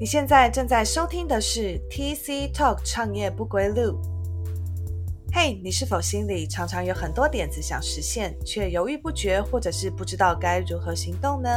[0.00, 4.00] 你现在正在收听的是 TC Talk 创业不归路。
[5.30, 11.50] 嘿，你是否心里常常有很多点子想实现，却犹豫不决，或者是不知道该如何行动呢？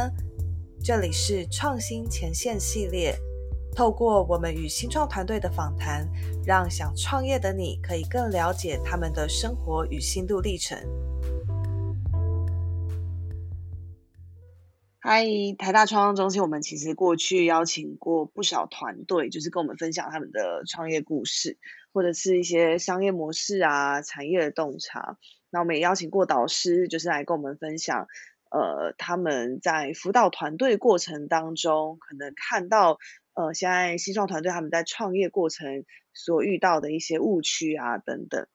[0.82, 3.16] 这里是创新前线系列，
[3.74, 6.06] 透过我们与新创团队的访谈，
[6.44, 10.78] 让想创业的你可以更了解他们的生活与心路历程。
[15.06, 15.26] 嗨，
[15.58, 21.58] 台大创业中心，我们其实过去邀请过不少团队，就是跟我们分享他们的创业故事，
[21.92, 25.18] 或者是一些商业模式啊、产业的洞察。
[25.50, 28.06] 那我们也邀请过导师，就是来跟我们分享，
[28.50, 32.96] 呃，他们在辅导团队过程当中，可能看到，
[33.34, 38.46] 呃，现在新创团队他们在创业过程所遇到的一些误区啊等等。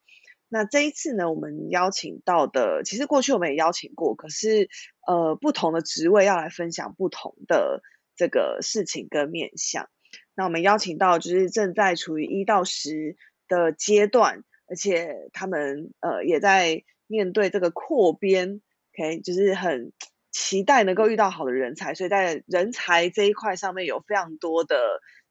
[0.52, 4.68] 那这一次呢，我们邀请到的，其实过去我们也邀请过，可是
[5.06, 7.84] 呃，不同的职位要来分享不同的
[8.16, 9.90] 这个事情跟面向。
[10.34, 13.16] 那我们邀请到就是正在处于一到十
[13.48, 18.62] 的阶段，而且他们呃也在面对这个扩编
[18.96, 19.94] ，OK，就是很
[20.32, 24.76] 期待能够遇到好的人才，所以在人才这一块上面有非常多的。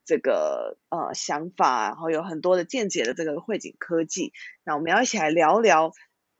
[0.08, 4.32] 这个呃想法，然后有很多的见解的这个汇景科技，
[4.64, 5.92] 那我们要一起来聊聊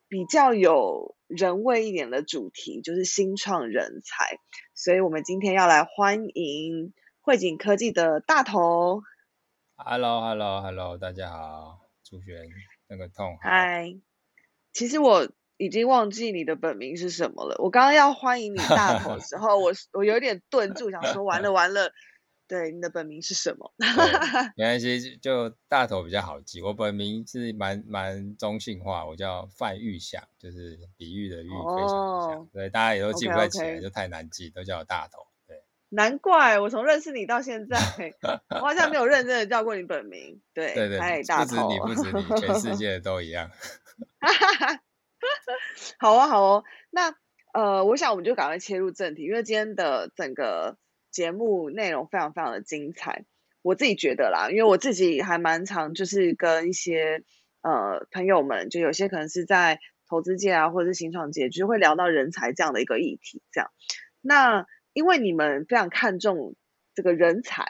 [0.08, 4.38] 比较有人味一点的主题，就是新创人才。
[4.74, 9.02] 所以我们今天要来欢迎汇景科技的大头。
[9.76, 12.48] Hello，Hello，Hello，大家好，朱璇，
[12.88, 13.36] 那个痛。
[13.42, 13.94] 嗨，
[14.72, 17.56] 其实我已经忘记你的本名是什么了。
[17.58, 21.92] 我刚刚要欢迎你大头的时候，我我有点顿住，想说完 了完了。
[22.48, 23.70] 对，你的本名是什么？
[24.56, 26.62] 没关系，就大头比较好记。
[26.62, 32.48] 我本名是蛮蛮中性化，我叫范玉祥，就是比喻的喻，非常像。
[32.50, 35.26] 对，大家也都记不太起来，就太难记，都叫我大头。
[35.46, 37.76] 对，难怪我从认识你到现在，
[38.48, 40.40] 我好像没有认真的叫过你本名。
[40.54, 43.50] 对对对，不止你，不止你，全世界都一样。
[46.00, 46.64] 好啊，好哦。
[46.88, 47.14] 那
[47.52, 50.78] 呃，我想我们就赶快切入正题，因为今天的整个。
[51.18, 53.24] 节目内容非常非常的精彩，
[53.60, 57.24] 我自己觉得啦，因为我自己还蛮常就是跟一些
[57.60, 63.42] 呃朋友们，就有些可能是在投资界啊，或者是新创界，就是会聊到人才这样的一个议题。
[63.50, 63.72] 这样，
[64.20, 66.54] 那因为你们非常看重
[66.94, 67.66] 这个人才，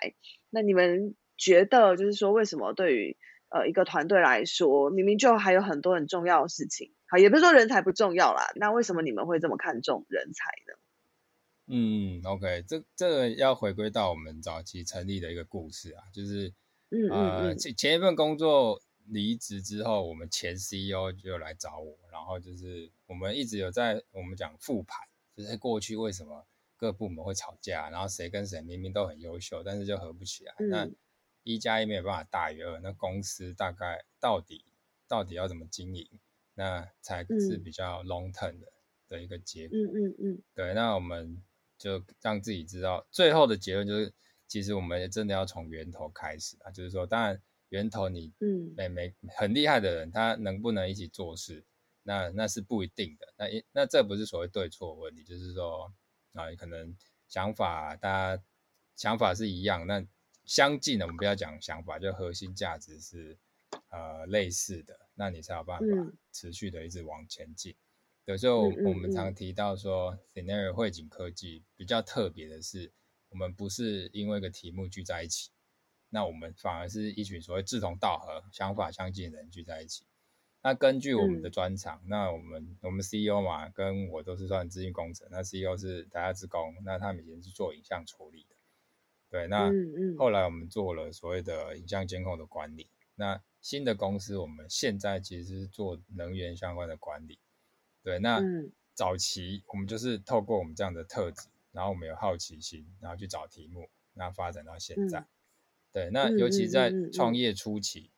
[0.50, 3.16] 那你们觉得就是说，为什么对于
[3.48, 10.78] 呃一个团队来说，明明就还有很多很重要的事情，好，也不是说人才不重要啦，那为什么你们会这么看重人才呢？
[11.70, 16.50] 嗯，OK，这这个要回归到我们早期成立的一个故事啊，就是，
[17.10, 25.06] 呃，前前一份工作离职之后，我们前 CEO 就来找我，然后就是我们一直有在我们讲复盘，
[25.36, 26.46] 就是过去为什么
[26.78, 30.88] 各部门会吵架，然后谁跟谁明明都很优秀，但是就合不起来，那
[31.42, 34.64] 一加一没有办法大于二，那公司大概到底
[35.06, 36.08] 到底要怎么经营，
[36.54, 38.72] 那才是比较 long term 的
[39.06, 39.76] 的一个结果。
[39.76, 41.42] 嗯嗯嗯，对，那我们。
[41.78, 44.12] 就让自己知道，最后的结论就是，
[44.46, 46.70] 其实我们真的要从源头开始啊。
[46.70, 51.64] 就是说，当然源头你嗯，每每很厉害的人，他能不能一起做事，
[52.02, 53.32] 那那是不一定的。
[53.36, 55.92] 那那这不是所谓对错问题，就是说
[56.32, 56.96] 啊，可能
[57.28, 58.42] 想法大家
[58.96, 60.04] 想法是一样，那
[60.44, 63.38] 相近的，我们不要讲想法，就核心价值是
[63.90, 65.84] 呃类似的，那你才有办法
[66.32, 67.76] 持续的一直往前进。
[68.28, 72.92] 有时候我们常提到说，Scenario 汇景科技比较特别的是，
[73.30, 75.48] 我们不是因为一个题目聚在一起，
[76.10, 80.04] 那我们反而是一群所谓志同道合、想法相近的人聚在一起。
[80.62, 88.56] 那根据我们的专长，那我们我们 CEO 嘛，跟我都是算资讯工程，那 CEO 是台下职工，那他们以前是做影像处理的，
[89.30, 89.70] 对，那
[90.18, 92.90] 后来我们做了所谓的影像监控的管理。
[93.14, 97.38] 那新的公司，我们现在其实是做能源相关的管理。
[98.02, 98.40] 对，那
[98.94, 105.26] 早期我们就是透过我们这样的特质，然后我们有好奇心，然后去找题目，那发展到现在。
[105.92, 108.10] 对，那尤其在创业初期，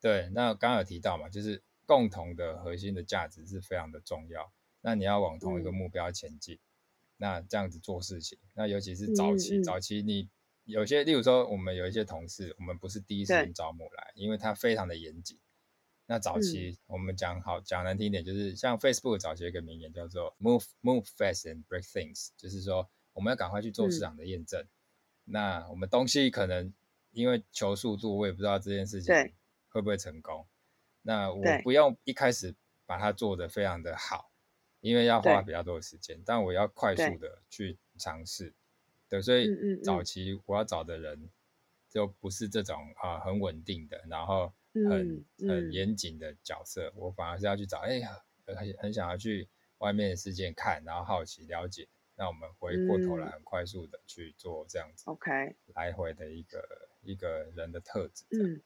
[0.00, 4.52] 对，那刚刚有提到嘛，就是共同的核心的价值是非常的重要。
[4.80, 6.58] 那你要往同一个目标前进，
[7.16, 10.28] 那这样子做事情，那尤其是早期，早期你
[10.64, 15.38] 有些，例如说我们有一些同事，我们不是第一时间招募来，因为他非常的严谨。
[16.10, 24.66] 那早期我们讲好讲难听一点，就是像 Facebook 早期一个名言叫做 “Move Move Fast and Break Things”，就是说我们要赶快去做市场的验证。
[25.24, 26.72] 那我们东西可能
[27.10, 29.14] 因为求速度，我也不知道这件事情
[29.68, 30.46] 会不会成功。
[31.02, 32.54] 那我不用一开始
[32.86, 34.30] 把它做得非常的好，
[34.80, 38.54] 因为要花比较多的时间，但我要快速的去尝试。
[39.10, 39.46] 对，所以
[39.84, 41.28] 早期我要找的人
[41.90, 44.50] 就不是这种啊很稳定的，然后
[44.86, 46.92] 很很严谨的角色。
[46.96, 48.10] 我反而是要去找，哎呀，
[48.46, 49.48] 很很想要去
[49.78, 51.88] 外面的世界看，然后好奇了解。
[52.16, 55.30] 那我们回过头来，很快速的去做这样子，OK，
[55.72, 58.24] 来回的一个一个人的特质。
[58.30, 58.60] 嗯，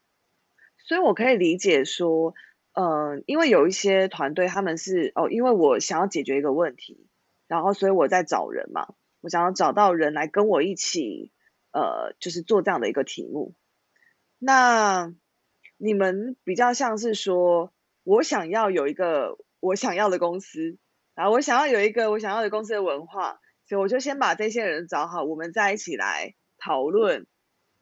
[0.78, 2.34] 所以我可以理解说，
[2.72, 7.06] 嗯，因为有一些团队他们是哦，因为我想要解决一个问题，
[7.46, 11.30] 然后所以我在找人嘛，我想要找到人来跟我一起，
[11.72, 13.54] 呃，就是做这样的一个题目。
[14.38, 15.14] 那
[15.84, 17.72] 你们比较像是说，
[18.04, 20.78] 我想要有一个我想要的公司，
[21.16, 23.40] 然后我想要有一个我想要的公司的文化。
[23.64, 27.26] 所以我就先把这些人找好，我们再一起来讨论，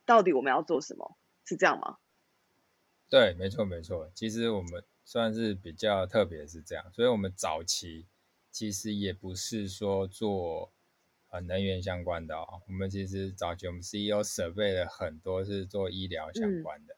[0.06, 1.98] 到底我们要做什么，是这样吗？
[3.10, 4.10] 对，没错，没错。
[4.14, 8.06] 其实我们算是比较特别是这样，所以我们早期
[8.50, 10.72] 其实也不是说做
[11.28, 16.96] 呃能源相关的哦，我们其实早期我们 CEO 设备了很多是做医疗相关的。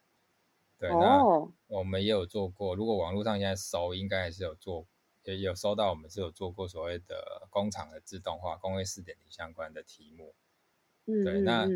[0.82, 1.22] 对，那
[1.68, 4.86] 我们也有做过，如果网络上现在搜，应该还是有做。
[5.24, 10.34] 也有搜到，我们是有做过所谓的工厂的自动化、工业四点零相关的题目。
[11.06, 11.68] 嗯，对，那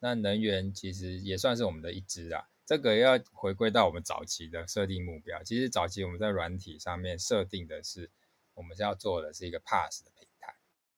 [0.00, 2.48] 那能源其实也算是我们的一支啊。
[2.66, 5.40] 这个要回归到我们早期的设定目标。
[5.44, 8.10] 其实早期我们在软体上面设定的是，
[8.54, 10.56] 我们是要做的是一个 PaaS 的平台，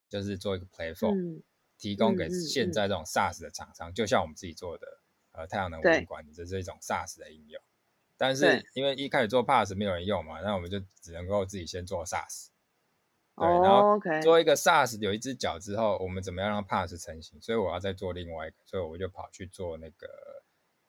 [0.08, 1.42] 就是做一个 Platform，
[1.76, 4.99] 提供给现在这种 SaaS 的厂商，就像我们自己做的
[5.40, 7.60] 呃太阳能物管理，这是一种 SaaS 的应用。
[8.16, 12.48] 但是因为一开始做 Pass 没有人用嘛，那我们就只能够自己先做 SaaS。
[13.34, 17.40] 对，然后做一个 SaaS 有一只脚之后，我们怎么样让 Pass 成型？
[17.40, 20.06] 所以我要再做另外一个，所以我就跑去做那个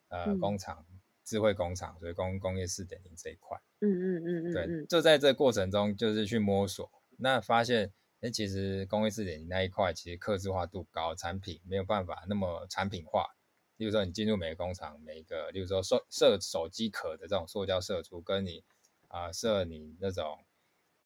[0.09, 0.85] 呃工厂
[1.23, 3.57] 智慧工厂，所以工工业四点零这一块。
[3.79, 4.53] 嗯嗯嗯嗯。
[4.53, 13.33] 对，就在这过程中就是去摸索，那发现哎，其实工业四点零那一块其实刻制化度高，产品没有办法那么产品化。
[13.81, 18.63] 例如说，你进入每个工厂，每一个，例如说设设手机壳的这种塑胶射出，跟你
[19.07, 20.45] 啊设你那种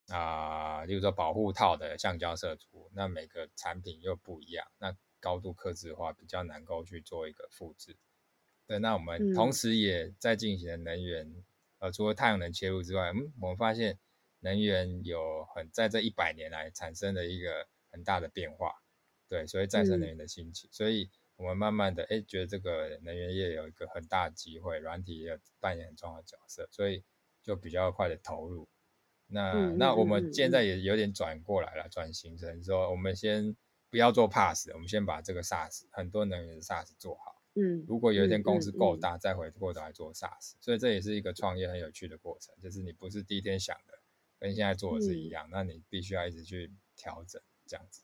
[0.10, 7.96] 啊，例如说保护套的橡胶射出，那每个产品又不一样，那高度刻字化比较难够去做一个复制。
[8.68, 11.46] 对，那我们同时也在进行能源，
[11.80, 13.98] 呃，除了太阳能切入之外，嗯，我们发现
[14.42, 18.84] 能源有很在这一百年来产生的一个很大的变化，
[19.30, 21.10] 对，所以再生能源的兴起，所以。
[21.38, 27.04] 我们慢慢的哎，觉得这个能源业有一个很大的机会，软体也扮演很重要的角色，所以
[27.44, 28.70] 就比较快的投入。
[29.28, 33.56] 那那我们现在也有点转过来了，转型成说，我们先
[33.90, 37.42] 不要做 Pass，我们先把这个 SaaS 很多能源的 SaaS 做好。
[37.56, 40.54] 嗯，如果有一天公司够大，再回过头来做 SaaS。
[40.62, 44.00] 所以这也是一个创业很有趣的过程，就是你不是第一天想的，
[44.40, 48.04] 跟现在做的是一样，那你必须要一直去调整这样子。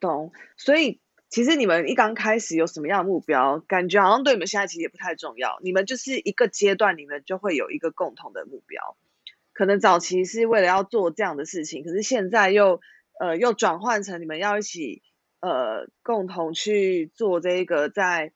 [0.00, 1.00] 懂，所以。
[1.30, 5.58] 其实你们一刚开始有什么样的目标，感觉好像对你们现在其实也不太重要。
[5.62, 8.96] 你们就是一个阶段，你们就会有一个共同的目标。
[9.52, 12.80] 可能早期是为了要做这样的事情，可是现在又
[13.20, 15.02] 呃又转换成你们要一起
[15.40, 18.32] 呃共同去做这个在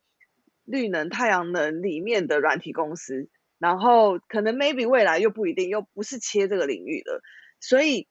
[0.65, 3.31] 绿能太阳能里面的软体公司。
[3.59, 7.23] 然后可能 maybe 未来又不一定，又不是切这个领域的，
[7.59, 8.07] 所以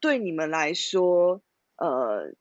[0.00, 1.42] 对你们来说，
[1.76, 2.32] 呃。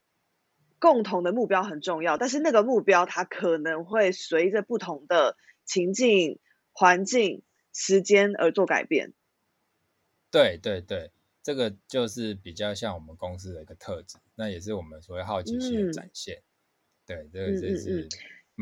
[0.82, 6.40] 共同的目标很重要，但是那个目标它可能会随着不同的情境、
[6.72, 9.14] 环境、时间而做改变。
[10.32, 11.12] 对对对，
[11.44, 16.42] 这个就是比较像我们公司的一个特质，那也是我们所谓好奇心的展现。
[17.06, 18.10] 对，这个就是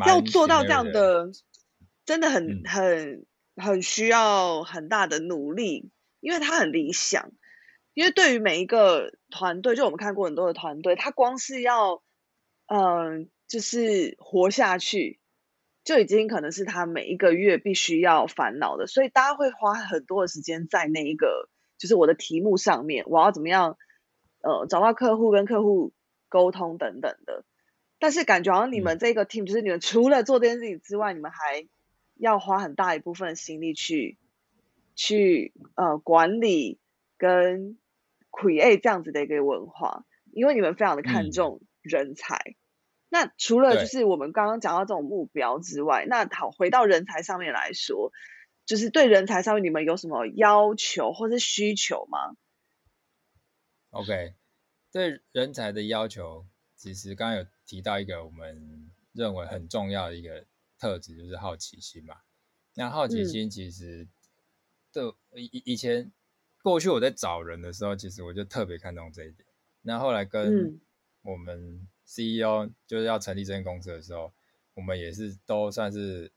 [0.06, 1.32] 要做到这样的，
[2.06, 7.32] 真的很很很需要很大的努力，因为它很理想。
[7.94, 12.02] 因为对于每一个团队，就我们看过很多的团队，他光是要
[12.72, 15.20] 嗯，就是活下去，
[15.84, 21.50] 就已经可能是他每一个月必须要烦恼的，所以大家会花很多的时间在那一个，
[21.80, 23.76] 就是我的题目上面，我要怎么样，
[24.42, 25.94] 呃，找到客户跟客户
[26.30, 27.44] 沟通等等的。
[27.98, 31.68] 但是感觉好像你们这个 team，就是你们除了做这件事情之外，你们还
[32.14, 34.20] 要花很大一部分心力去
[34.96, 36.78] 去呃管理
[37.18, 37.80] 跟
[38.30, 42.56] create 这样子的一个文化，因为你们非常的看重人才。
[43.10, 48.12] 那除了就是我们刚刚讲到这种目标之外，那好，回到人才上面来说，
[48.66, 52.36] 就是对人才上面你们有什么要求或是需求吗
[53.90, 54.36] ？OK，
[54.92, 60.46] 对人才的要求，其实刚刚有提到一个我们认为很重要的一个
[60.80, 62.18] 特质，就是好奇心嘛。
[62.76, 64.08] 那好奇心其实，
[64.94, 66.12] 的以以前
[66.62, 69.48] 过去我在找人的时候，其实我就特别看重这一点。
[69.82, 70.80] 那后来跟
[71.24, 74.34] 我们 CEO 就是要成立这间公司的时候，
[74.74, 76.32] 我们也是都算是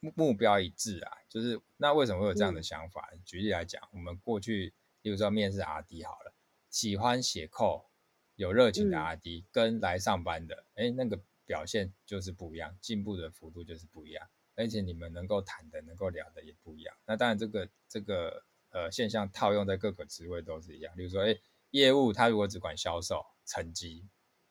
[0.00, 3.10] 目目标一致啊，就是那为什么会有这样的想法？
[3.26, 6.32] 举例来讲，我们过去比如说面试 R D 好了，
[6.70, 7.90] 喜欢写扣、
[8.36, 16.96] 有热情的 R D 跟来上班的，哎，那个表现就是不一样，进步的幅度就是不一样，而且你们能够谈的、能够聊的也不一样。
[17.04, 20.94] 那当然，这个这个呃现象套用在各个职位都是一样。
[20.96, 21.36] 比如说，哎，
[21.70, 24.06] 业务他如果只管销售成绩，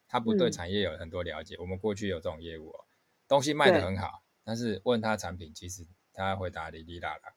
[0.08, 1.56] 他不对产业有很多了解。
[1.60, 2.86] 我们过去有这种业务哦，
[3.28, 4.24] 东西卖得很好。
[4.44, 7.34] 但是问他产品，其实他回答哩哩啦啦。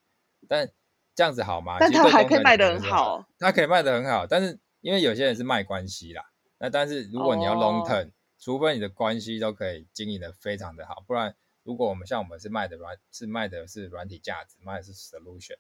[0.48, 0.70] 但
[1.14, 1.76] 这样子好吗？
[1.80, 4.26] 但他还可以卖得很好，他可以卖得很好。
[4.26, 6.24] 但是因为有些人是卖关系啦，
[6.58, 15.58] 那但是如果你要 long term，除非你的关系都可以经营的非常的好，不然如果我们像我们是卖的软，是卖的是软体价值，卖的是 solution，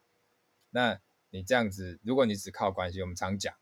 [0.70, 1.00] 那
[1.30, 3.54] 你这样子，如果你只靠关系，我们常讲，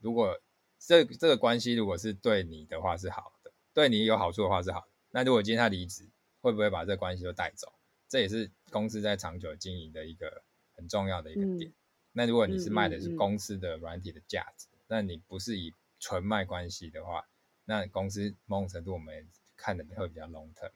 [0.00, 0.40] 如果
[0.78, 6.08] 这这个关系如果是对你的话是好的，对你有好处的话是好，那如果今天他离职。
[6.44, 7.72] 会不会把这关系都带走？
[8.06, 10.42] 这也是公司在长久经营的一个
[10.76, 11.72] 很重要的一个点。
[12.12, 17.26] 那如果你是卖的是公司的软体的价值，那你不是以纯卖关系的话，
[17.64, 19.26] 那公司某种程度我们
[19.56, 20.70] 看的会比较 long term。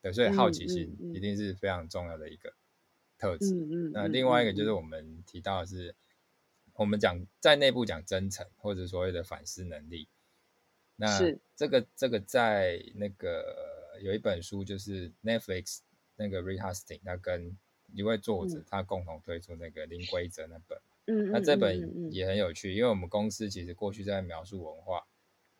[0.00, 2.54] 对，所以好奇心一定是非常重要的一个
[3.18, 3.54] 特质。
[3.92, 5.94] 那另外一个就是我们提到的是，
[6.74, 10.08] 我们讲在内部讲真诚或者所谓的反思能力。
[10.96, 11.18] 那
[11.56, 13.70] 这个这个在那个。
[14.00, 15.80] 有一本书就是 Netflix
[16.16, 17.56] 那个 r e h a s t i n g 他跟
[17.92, 25.06] 一位作者他共同推出那个零规则那本，嗯，那这本也很有趣，因为我们公司其实过去在描述文化，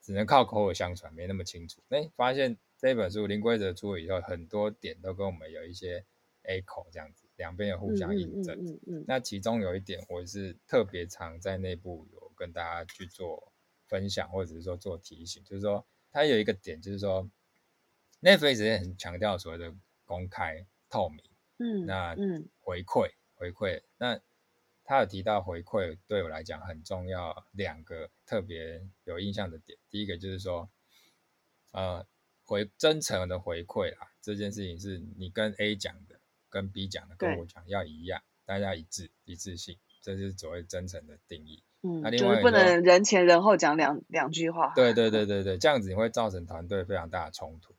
[0.00, 1.82] 只能靠口耳相传，没那么清楚。
[1.90, 6.04] 哎，发现这本书零规则出了以后，很多点都跟我们有一些
[6.42, 8.56] echo 这样子，两边有互相印证。
[8.64, 9.04] 嗯嗯。
[9.08, 13.52] 那其中有一点，我是特别常在内部有跟大家去做
[13.88, 17.28] 分享，或者是说做提醒，就是说它有一个点，就是说。
[18.24, 21.20] Netflix 也很强调所谓的公开透明，
[21.58, 24.20] 嗯，那嗯回馈回馈，那
[24.84, 30.70] 他有提到回馈对我来讲很重要，两个特别有印象的点，第一个就是说，
[31.72, 32.06] 呃，
[32.44, 36.11] 回真诚的回馈啦，这件事情是你跟 A 讲的，
[36.52, 41.64] 跟 B 讲的，跟我讲要一样，大家一致一致性，这是所谓真诚的定义。
[41.80, 44.72] 嗯，那另外不能人前人后讲两两句话。
[44.76, 47.74] 对 对对对对，这样子你会造成团队非常大的冲突。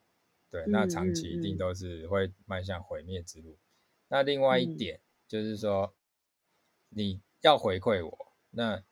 [0.50, 3.58] 对，那长期一定都是会迈向毁灭之路。
[4.10, 5.96] 那另外一点就是说，
[6.90, 8.84] 你要回馈我，那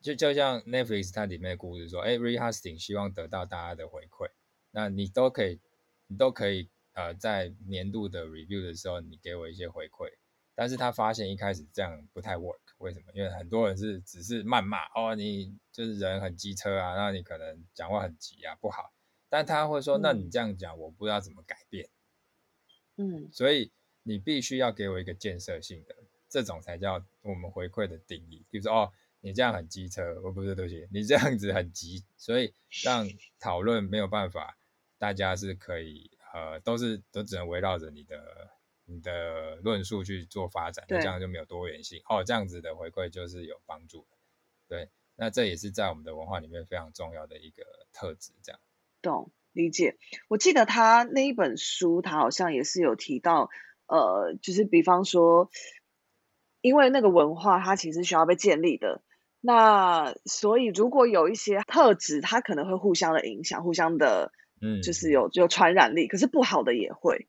[0.00, 4.30] 就就像 Netflix 它里面的故事说，哎，Rehasting 希望得到大家的回馈，
[4.70, 5.60] 那你都可以，
[6.06, 6.70] 你都可以，
[7.00, 10.10] 呃，在年度的 review 的时候，你给我一些回馈。
[10.54, 13.06] 但是他发现一开始这样不太 work，为什么？
[13.14, 18.92] 因为很多人是只是谩骂，哦，你就是人很机车啊，那你可能讲话很急啊，不好。
[19.30, 21.88] 但他会说：“那你这样讲，我不知道怎么改变。”
[22.98, 23.70] 嗯，所以
[24.02, 25.96] 你必须要给我一个建设性的，
[26.28, 28.44] 这种才叫我们回馈的定义。
[28.50, 32.52] 比如说，哦，你这样很机车，我不是对不起，你这样子很急，所以
[32.82, 34.58] 让讨论没有办法，
[34.98, 38.50] 大家是可以呃，都是都只能围绕着你的
[38.84, 42.00] 你的论述去做发展，这样就没有多元性。
[42.08, 44.16] 哦，这样子的回馈就是有帮助的。
[44.68, 48.60] 对，那这也是在我们的文化里面非常重要的一个特质，这样。
[49.02, 49.96] 懂理解，
[50.28, 53.50] 我记得他那一本书，他好像也是有提到，
[53.86, 55.50] 呃，就是比方说，
[56.60, 59.02] 因为那个文化它其实需要被建立的，
[59.40, 67.28] 那所以如果有一些特质，它可能会互相的影响，互相的，嗯，就是有有传染力，可是不好的也会。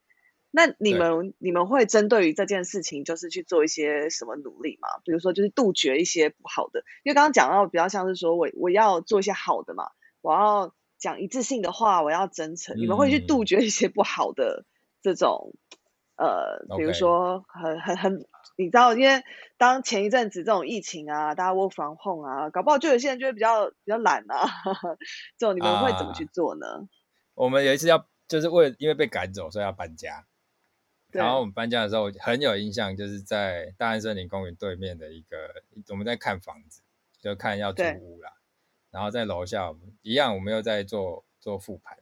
[0.51, 4.87] 那你们你们会针对于这件事情，就是去做一些什么努力吗？
[5.05, 10.73] 比如说，就是杜绝一些不好的，因为刚刚讲到比较像是说我我要做一些好的嘛，我要。
[11.01, 12.77] 讲一致性的话，我要真诚。
[12.77, 14.65] 你们会去杜绝一些不好的
[15.01, 15.55] 这种，
[16.15, 19.23] 呃，比如说很很很，你知道，因为
[19.57, 24.45] 当前一阵子这种疫情啊，大家 work from home 啊，搞不好就有些人就会比较比较懒啊，
[25.39, 26.87] 这种你们会怎么去做呢？
[27.41, 30.27] 我们有一次要就是为因为被赶走，所以要搬家。
[31.09, 36.83] 然后我们搬家的时候很有印象，就是在大安森林公园对面的一个，我们在看房子，
[37.19, 38.31] 就看要租屋啦。
[38.91, 41.97] 然后在楼下一样，我们又在做做复盘，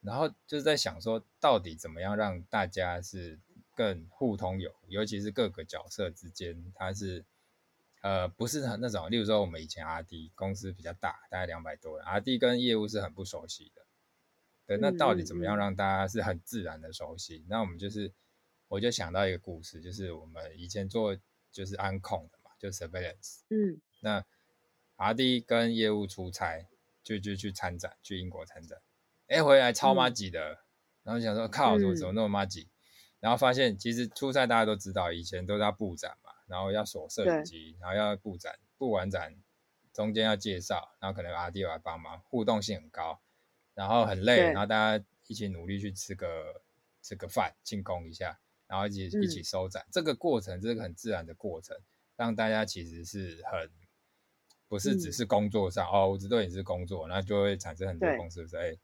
[0.00, 3.38] 然后就是在想说，到底怎么样让大家是
[3.76, 7.24] 更互通有，尤其是各个角色之间，它是
[8.00, 13.79] 呃不是很那种，例如说我们以前阿 D 公司比较大，大概两百多人阿 D 跟业务是很不熟悉的，
[14.70, 17.44] 对，那到底怎么样让大家是很自然的熟悉？
[17.48, 18.12] 那我们就是
[18.68, 21.16] 我就想到一个故事，就是我们以前做
[21.50, 24.24] 就是安控的嘛，就 surveillance，嗯，那。
[24.96, 26.68] 阿弟跟业务出差，
[27.02, 28.78] 就就去参展，去英国参展，
[29.28, 30.58] 哎，回来超妈挤的，
[31.02, 32.68] 然后想说靠，怎么怎么那么妈挤？
[33.18, 39.34] 然后发现其实出差大家都知道，以前都是要布展嘛，然后要锁摄影机，然后要布展，布完展
[39.94, 43.22] 中间要介绍，然后可能阿弟来帮忙，互动性很高，
[43.80, 46.62] 然后很累，然后大家一起努力去吃个
[47.00, 51.74] 吃个饭庆功一下，然后一起一起收展，这个过程这个很自然的过程，
[52.14, 53.70] 让大家其实是很
[54.68, 58.76] 不是只是工作上哦，我知道你是工作，那就会产生很多公司说哎。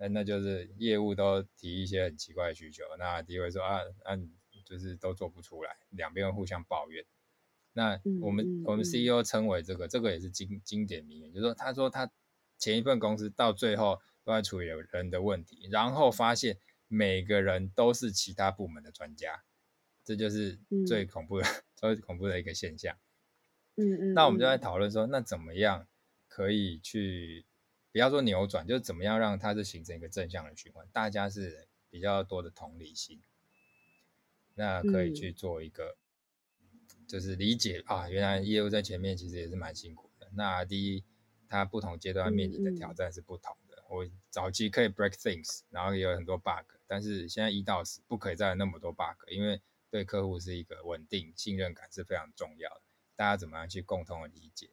[0.00, 4.16] 那那就是业务都提一些很奇怪的需求，那第一位说啊，那
[4.64, 7.04] 就是都做不出来，两边互相抱怨。
[7.72, 12.08] 那我们我们 CEO 称为这个，这个也是经经典名言，就是说他说他
[12.58, 19.42] 前一份公司到最后都在处理人的问题，然后发现每个人都是其他部门的专家，
[20.04, 22.94] 这就是最恐怖的 最恐怖的一个现象。
[23.76, 24.12] 嗯嗯。
[24.12, 25.88] 那我们就在讨论说，那怎么样
[26.28, 27.46] 可以去？
[27.90, 33.22] 不要说扭转，就是怎么样让它是形成一个正向的循环，大家是比较多的同理心，
[34.54, 35.96] 那可以去做一个，
[37.08, 40.28] 就是理解啊，原来业务在前面其实也是蛮辛苦的。
[40.34, 41.02] 那第一，
[41.48, 43.67] 它不同阶段面临的挑战是不同的。
[43.88, 52.82] 我早期可以 break things，然后也有很多 bug，但是现在一到十不可以再有那么多 bug，因为对客户是一个稳定信任感是非常重要的。
[53.16, 54.70] 大家怎么样去共同的理解？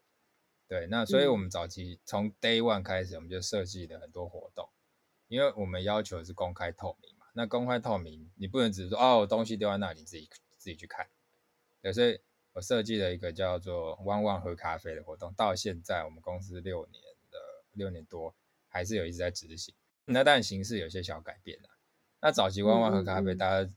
[0.68, 4.68] 对，那所以我们早期从 day one 开始，我们就设计了很多活动，
[5.28, 7.26] 因为我们要求是公开透明嘛。
[7.34, 11.08] 那公开透明，你不能只是说哦，东西丢在那里，自己自己去看。
[11.82, 12.20] 对，所以
[12.54, 17.40] 我设计了一个叫做“汪汪喝咖啡”的活动，到现在我们公司六年的
[17.74, 18.36] 六年多，
[18.76, 19.74] 还是有一直在执行。
[20.04, 21.70] 那但形式有些小改变了。
[22.22, 23.72] 那早期“汪汪喝咖啡”，大家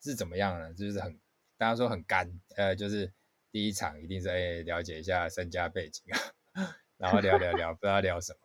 [0.00, 0.72] 是怎么样呢？
[0.72, 1.18] 就是很
[1.58, 3.12] 大家说很干，呃，就是。
[3.52, 8.38] 第一场一定是哎了解一下身家背景啊， 然后聊聊聊，不知道聊什么。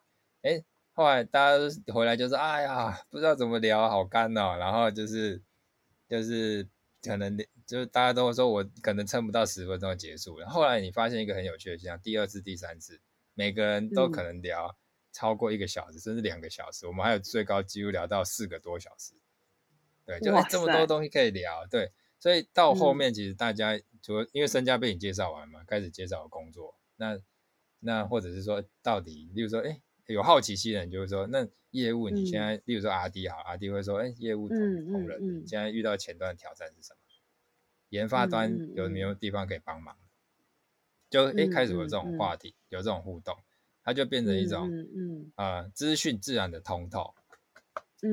[0.43, 4.55] 哎，后来大家回来就是，哎呀，不知道怎么聊，好干哦。
[4.57, 5.41] 然后就是
[6.07, 6.65] 就是
[7.01, 10.47] 可能就是大家都说我可能撑不到十分钟就结束了。
[10.47, 13.01] 后来你发现一个很有趣的现象，第二次、第三次，
[13.33, 14.77] 每个人都可能聊
[15.11, 16.87] 超过一个小时，甚至两个小时。
[16.87, 19.13] 我们还有最高几乎聊到四个多小时。
[20.05, 21.65] 对，就是这么多东西可以聊。
[21.67, 21.91] 对。
[22.19, 26.75] 所以到后面，其实大家除了因为身家被你介绍完嘛，开始介绍工作。
[26.97, 27.19] 那
[27.79, 34.57] 那或者是说，到底，例如说，哎，有好奇心的人就会说，那业务你现在，例如说阿弟好，阿弟会说，哎，业务同
[34.91, 36.99] 同仁，你现在遇到前端挑战是什么？
[37.89, 39.97] 研发端有没有地方可以帮忙？
[41.09, 43.35] 就一开始有这种话题，有这种互动，
[43.83, 47.13] 它就变成一种嗯，啊，资讯自然的通透。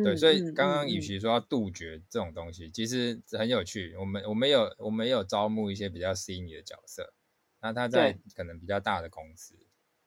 [0.04, 3.96] 对，所以刚刚与其说要杜绝这种东西，其实很有趣。
[3.96, 7.14] 我们我们有我们有招募一些比较 senior 的角色，
[7.62, 9.54] 那他在可能比较大的公司，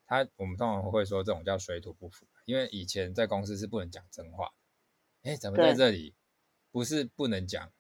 [0.06, 4.54] 他我们通常会说这种叫水土不服，因为以前在公司是不能讲真话，
[5.24, 6.14] 哎，怎么在这里
[6.72, 7.72] 不是不能讲，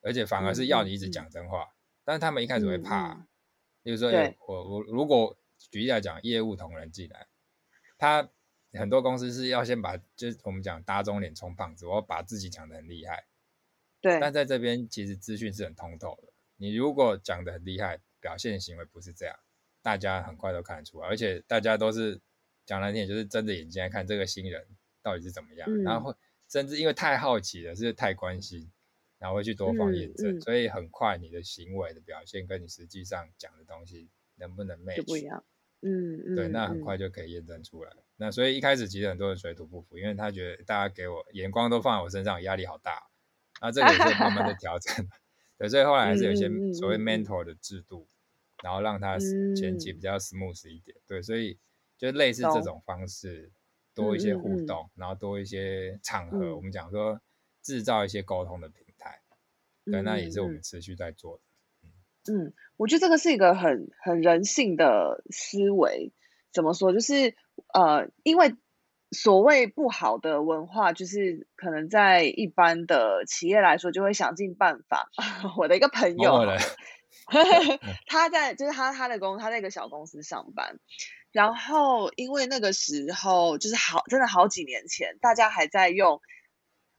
[0.00, 1.74] 而且反而是要你一直讲真话，
[2.04, 3.26] 但是他们一开始会怕，
[3.82, 4.12] 比如说
[4.46, 7.26] 我我如果举例来讲，业务同仁进来，
[7.96, 8.30] 他。
[8.74, 13.24] 很多公司是要先把，就是我们讲打肿脸充胖子，我要把自己讲的很厉害。
[13.98, 14.20] 对。
[14.20, 19.34] 但在这边其实资讯是很通透的，你如果讲的很厉害，表现行为不是这样，
[19.80, 22.20] 大家很快都看得出来，而且大家都是
[22.66, 24.68] 讲难听点，就是睁着眼睛来看这个新人
[25.02, 26.14] 到底是怎么样，然后
[26.46, 28.70] 甚至因为太好奇了，是太关心，
[29.18, 35.42] 然后会去多方验证，所以很快你的行为的表现跟你实际上讲的东西能不能 match 不一样。
[35.82, 36.34] 嗯嗯。
[36.36, 37.92] 对，那很快就可以验证出来。
[38.16, 43.08] 那所以一开始其实很多人水土不服，因为他觉得大家给我眼光都放在我身上，压力好大。
[43.60, 45.08] 那这个也是慢慢的 调整。
[45.56, 48.06] 对，所以后来还是有一些所谓 mentor 的制度，
[48.62, 49.18] 然后让他
[49.56, 50.96] 前期比较 smooth 一点。
[51.06, 51.58] 对，所以
[51.96, 53.50] 就类似这种方式，
[53.94, 57.20] 多一些互动，然后多一些场合，我们讲说
[57.62, 59.20] 制造一些沟通的平台。
[59.84, 61.42] 对，那也是我们持续在做的。
[62.30, 66.12] 嗯，我觉得这个是一个很很人性的思维。
[66.52, 66.92] 怎么说？
[66.92, 67.34] 就是
[67.74, 68.54] 呃，因为
[69.10, 75.10] 所谓不好的文化，就是可能在一般的企业来说，就会想尽办法。
[75.58, 76.46] 我的一个朋友，
[78.06, 80.78] 他在就是他他的公他在一个小公司上班，
[81.32, 86.20] 然后因为那个时候就是好真的好几年前，大家还在用。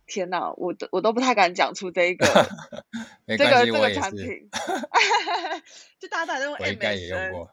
[0.09, 2.25] 天哪，我都我都不太敢讲出这一个
[3.27, 4.49] 这个这个产品，
[6.01, 7.47] 就大家在用 MSN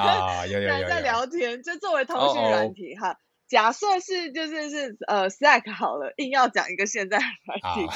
[0.00, 3.18] 啊，有有有在聊天，就作为通讯软体哈。
[3.46, 7.86] 假设是就是是呃 Slack 好了，硬要讲一个现在软体，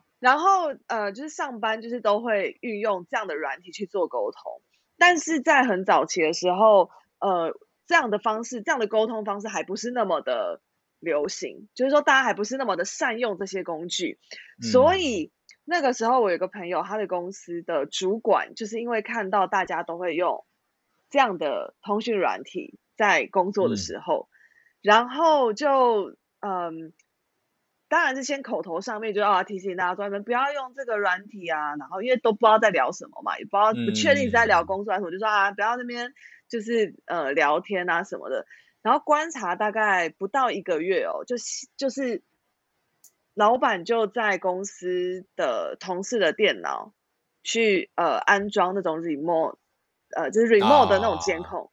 [0.20, 4.62] 然后呃就是上班就是都会运用这样的软体去做沟通，
[4.96, 10.60] 但是在很早期的时候，呃这样的方式这样的沟通方式还不是那么的。
[11.00, 14.18] 流行，就是说大家还不是那么的善用这些工具，
[14.60, 15.32] 所以
[15.64, 20.44] 那个时候我有个朋友，他的公司的主管就是因为看到大家都会用
[21.10, 24.28] 这样的通讯软体在工作的时候，
[24.82, 26.92] 然后就嗯。
[27.90, 36.12] 当然是先口头上面就要提醒大家专门不要用这个软体啊，然后因为都不知道在聊什么嘛，也不知道不确定在聊工作还是什么，就说啊不要那边
[36.50, 38.44] 就是呃聊天啊什么的。
[38.82, 41.36] 然后观察大概不到一个月哦，就
[41.76, 42.22] 就是
[43.34, 46.92] 老板就在公司的同事的电脑
[47.42, 49.56] 去呃安装那种 remote
[50.16, 51.70] 呃就是 remote 的那种监控。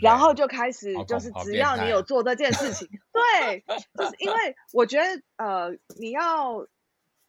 [0.00, 3.64] 然后就开始，就是只要你有做这件事情， 对，
[3.98, 6.68] 就是因为我觉得，呃，你要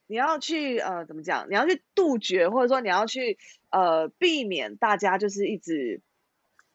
[0.06, 1.50] 你要去呃，怎么讲？
[1.50, 3.40] 你要去杜绝，或者说你要去
[3.72, 6.02] 呃，避免大家就是一直，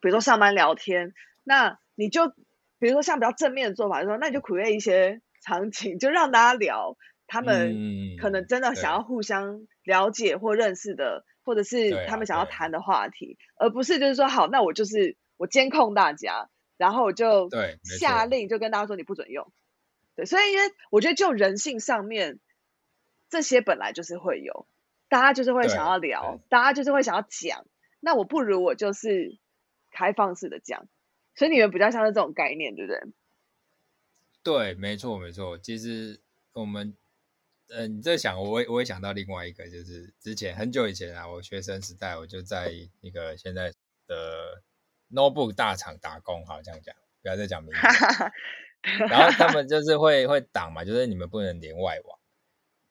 [0.01, 2.29] 比如说上班聊天，那你就
[2.79, 15.19] 比如说像比较正面的做法，就说那你就 create 一些场景，就让大家聊他们可能真的想要互相了解或认识的，或者是他们想要谈的话题，而不是就是说好，那我就是。
[15.41, 17.49] 我监控大家，然后我就
[17.85, 19.53] 下令，就跟大家说你不准用。
[20.17, 22.41] 对，所以因为我觉得就人性上面，
[23.31, 24.67] 这些本来就是会有，
[25.09, 27.67] 大家就是会想要聊，大家就是会想要讲。
[28.01, 29.39] 那我不如我就是
[29.93, 30.89] 开放式的讲，
[31.39, 33.01] 所以你们比较像是这种概念，对不对？
[34.43, 35.57] 对，没错，没错。
[35.57, 36.21] 其实
[36.53, 36.95] 我们，
[37.69, 42.71] 嗯，你在想，我我也想到另外一个，就是之前很久以前啊，我学生时代，我就在
[43.01, 43.73] 一个现在
[44.07, 44.63] 的。
[45.11, 47.81] notebook 大厂打工，好这样讲，不要再讲名字。
[49.09, 52.19] 然后他们就是会会挡嘛，就是你们不能连外网。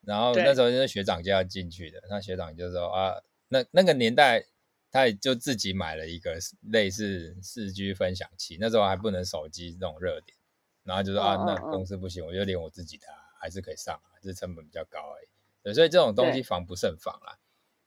[0.01, 4.43] 然后那时候就是学长就要进去的，那学长就说啊，那那个年代
[4.91, 10.37] 他也就自己买了一个类似四 G 分享器，那时候还不能手机这种热点。
[10.83, 13.07] 然后就说啊，那公司不行，我就连我自己的
[13.39, 15.27] 还是可以上，只是成本比较高而已。
[15.63, 17.37] 对，所以这种东西防不胜防啦。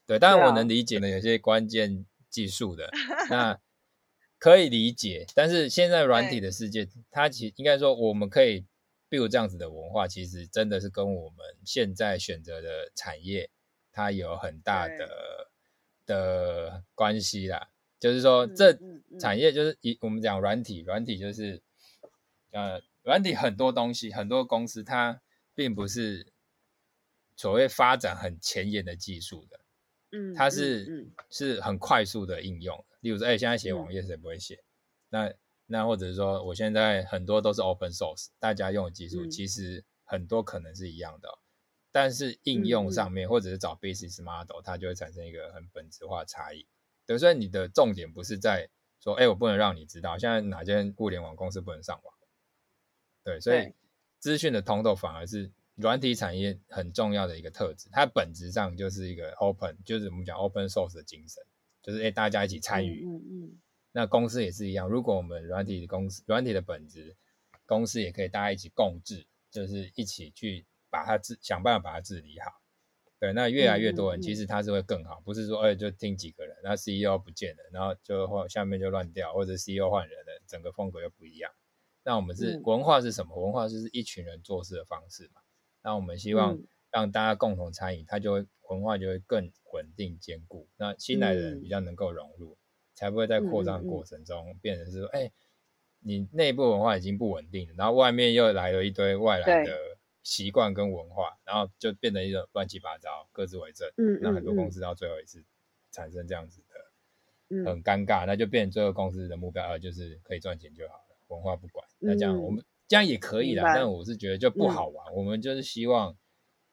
[0.06, 2.90] 对，当然我能理解呢，有些关键技术的
[3.28, 3.60] 那。
[4.38, 8.64] 可以理解，但是现在软体的世界，它其应该说，我们可以
[9.10, 13.50] build 这样子的文化，其实真的是跟我们现在选择的产业，
[13.92, 15.39] 它有很大的
[16.10, 17.70] 的关系啦。
[18.00, 18.76] 就是说，这
[19.20, 21.62] 产业就是一我们讲软体，软体就是
[22.50, 25.20] 呃，软体很多东西，很多公司它
[25.54, 26.26] 并不是
[27.36, 29.60] 所谓发展很前沿的技术的，
[30.12, 32.84] 嗯，它是是很快速的应用。
[33.00, 34.64] 例如说，哎，现在写网页谁不会写？
[35.10, 35.32] 那
[35.66, 41.38] 那或者是说，我现在很多都是 open source，大家用的技术其实很多可能是一样的，
[41.92, 46.66] 但是应用上面或者是找 business model，它就会产生一个很本质化的差异。
[47.06, 48.68] 对，所以你的重点不是在
[49.00, 52.14] 说，哎，我不能让你知道现在哪间互联网公司不能上网。
[53.24, 53.72] 对，所以
[54.18, 61.42] 资讯的通透反而是软体产业很重要的一个特质，它本质上就是一个 open，就是我们讲 open source 的精神。
[61.82, 63.06] 就是哎，大家一起参与。
[63.06, 63.58] 嗯嗯。
[63.92, 67.16] 那公司也是一样，如果我们软体的公司，软体的本质，
[67.64, 72.50] 公司也可以大家一起共治，就是一起去把它治，想办法把它治理好。
[73.18, 81.50] 对，那越来越多人，其实它是会更好，不是说哎就听几个人，那 CEO 不见了，然后就或下面就乱掉，或者 CEO 换人了，整个风格又不一样。
[82.02, 83.42] 那我们是文化是什么？
[83.42, 85.40] 文化就是一群人做事的方式嘛。
[85.82, 86.58] 那我们希望。
[86.92, 90.68] 让大家共同参与，它就会文化就会更稳定坚固。
[90.76, 92.58] 那新来的人比较能够融入，
[92.96, 95.30] 才不会在扩张过程中变成是说，哎，
[96.00, 99.78] 你内部文化已经不稳定，然后外面又来了一堆外来的
[100.22, 103.88] 习惯跟文化，然后就变成一种乱七八糟，各自为政。
[103.96, 105.44] 嗯那很多公司到最后也是
[105.90, 108.26] 产生这样子的，很尴尬。
[108.26, 111.86] 那就变成最后公司的目标，呃，就是可以赚钱就好了，文化不管。
[111.98, 115.14] 那这样我们这样也可以啦，但我是觉得就不好玩。
[115.14, 116.16] 我们就是希望。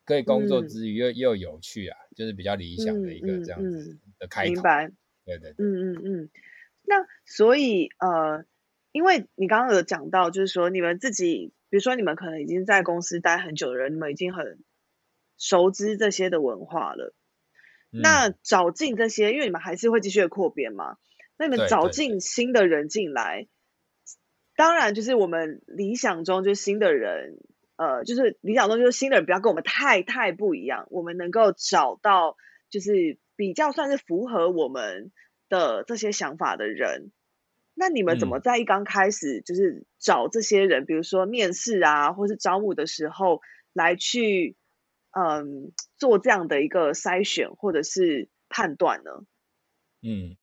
[0.05, 4.89] 可以工作之余又又有趣啊，就是比较理想的一个这样子的开头明白，
[5.25, 6.29] 对对，嗯嗯嗯。
[6.83, 8.45] 那所以呃，
[8.93, 14.59] 因为你刚刚有讲到，就是说你们自己，比如说你们可能已经在公司待很久的人，你们已经很
[15.37, 17.13] 熟知这些的文化了。
[17.89, 20.97] 那找进这些，因为你们还是会继续扩编嘛，
[21.37, 23.47] 那你们找进新的人进来，
[24.55, 27.37] 当然就是我们理想中就是新的人。
[27.79, 32.35] 呃，就是理想中就是新的人不要跟我们太太不一样，我们能够找到
[32.71, 35.11] 就是比较算是符合我们
[35.47, 37.11] 的这些想法的人。
[37.79, 44.57] 那你们怎么在一刚开始就是找这些人，比如说面试啊，或是招募的时候来去
[45.11, 49.11] 嗯做这样的一个筛选或者是判断呢？
[50.01, 50.35] 嗯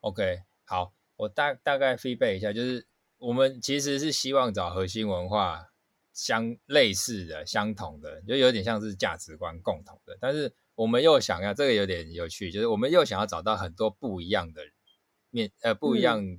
[0.00, 2.86] ，OK，好，我大大概 feedback 一下，就是。
[3.18, 5.70] 我们其实是希望找核心文化
[6.12, 10.18] 相类似的、相同的，就有点像是价值观共同的。
[10.20, 14.60] 但是我们又想要这个有点有趣，就是我们又想要找到很多不一样的
[15.30, 16.38] 面，呃，不一样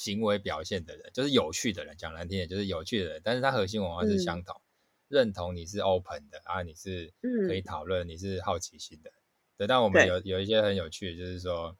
[0.00, 1.96] 行为表现的人，就是有趣的人。
[1.96, 3.20] 讲难听点，就是有趣的人。
[3.22, 4.60] 但是他核心文化是相同，
[5.08, 7.12] 认同你是 open 的啊，你是
[7.46, 9.12] 可以讨论，你是好奇心的。
[9.56, 11.76] 对，但我们有有一些很有趣的，就是说。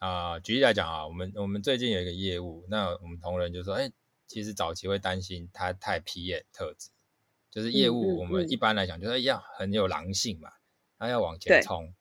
[0.00, 3.90] 啊，举例来讲啊，我们我们最近有一个业务，那我们同仁就说，哎，
[4.28, 6.90] 其实早期会担心他太 P M 特质，
[7.50, 10.52] 就是业务我们一般来讲就是要很有狼性嘛，
[11.00, 11.92] 他要往前冲，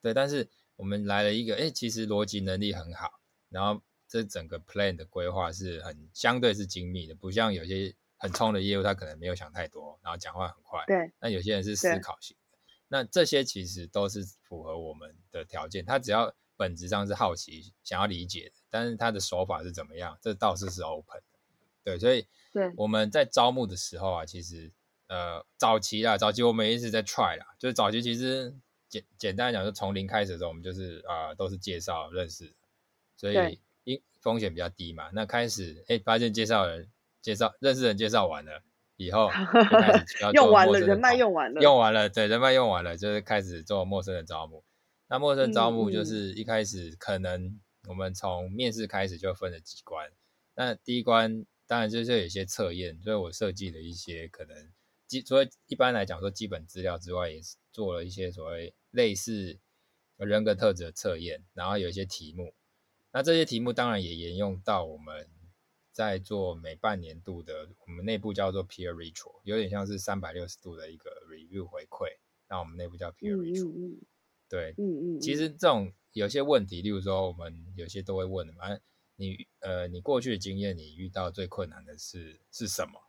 [0.00, 3.82] 对，但是我们来了一个，哎，其实逻辑能力很好，然后
[4.14, 16.32] 这整个 plan 的规划是很相对是精密的，不像有些很冲的业务，他可能没有想太多，然后讲话很快，对，那有些人是思考型的，那这些其实都是符合我们的条件，他只要。
[16.56, 20.16] 本质上是好奇，想要理解的，但是他的手法是怎么样？
[20.22, 21.38] 这倒是是 open 的，
[21.82, 24.70] 对，所以对我们在招募的时候啊，其实
[25.08, 28.54] 呃早期啦，早期我们一直在 try 啦，就是早期其实
[28.88, 32.54] 简简单来讲，就从零开始的时候，我们就是啊都是介绍认识，
[33.16, 33.58] 所以因
[34.24, 35.08] 风险比较低嘛。
[35.12, 36.90] 那开始哎发现介绍人
[37.22, 38.62] 介绍认识人介绍完了
[38.96, 44.64] 以后，就开始用完了人脉用完了，用完了 对人脉用完了，就是开始做陌生人招募。
[45.06, 50.10] 那陌生招募就是一开始可能我们从面试开始就分了几关，
[50.54, 54.56] 那第一关当然就是有一些测验，所以我设计了一些可能
[55.06, 59.58] 基，除了一般来讲说基本资料之外，也是做了一些所谓类似
[60.16, 62.54] 人格特质的测验，然后有一些题目，
[63.14, 65.28] 那这些题目当然也沿用到我们
[65.92, 72.16] 在做每半年度的，我们内部叫做 peer ritual，有点像是三百六十度的一个 review 回馈，
[72.48, 73.98] 那我们内部叫 peer ritual。
[74.48, 78.76] 对，嗯嗯，其实这种有些问题，例如说我们有些都会问的嘛，
[79.14, 83.00] 你呃，你过去的经验，你遇到最困难的是是什么？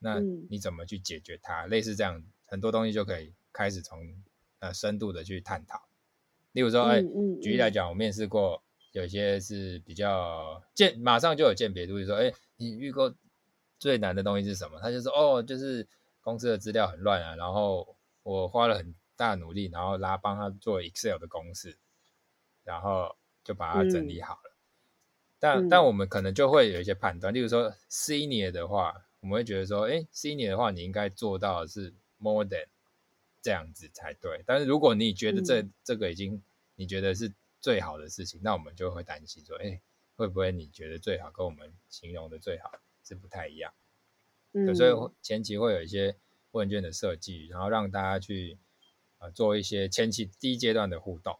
[0.00, 1.64] 那你怎么去解决它？
[1.66, 4.22] 类似这样很多东西就可以开始从
[4.58, 5.88] 呃深度的去探讨。
[6.52, 7.00] 例如说，哎，
[7.40, 8.62] 举例来讲，我面试过
[8.94, 13.14] 有些是比较鉴，马上就有鉴别度，就说，哎，你预购
[13.78, 14.80] 最难的东西是什么？
[14.80, 15.86] 他就说，哦，就是
[16.22, 18.94] 公司的资料很乱啊，然后我花了很。
[19.16, 21.78] 大努力，然后拉帮他做 Excel 的公式，
[22.64, 24.56] 然后就把它整理好了。
[25.38, 32.66] 但但我们可能就会有一些判断，例如说 Senior 的话，我们会觉得说，哎，Senior 的话，你应该做到的是 More than
[33.40, 34.42] 这样子才对。
[34.44, 36.42] 但是如果你觉得这这个已经
[36.74, 37.32] 你觉得是
[37.64, 39.80] 最好的事情，那我们就会担心说，哎，
[40.16, 42.70] 会不会你觉得最好跟我们形容的最好
[43.02, 43.72] 是不太一样？
[44.52, 46.16] 嗯，所以前期会有一些
[46.50, 48.58] 问卷的设计，然后让大家去。
[49.32, 51.38] 做一些前期第一阶段的互动，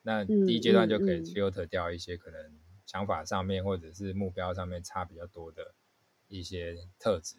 [0.00, 5.74] 那第一阶段就可以 filter 掉一些可能想法上面或者是目标上面差比较多的
[6.28, 7.36] 一些特质，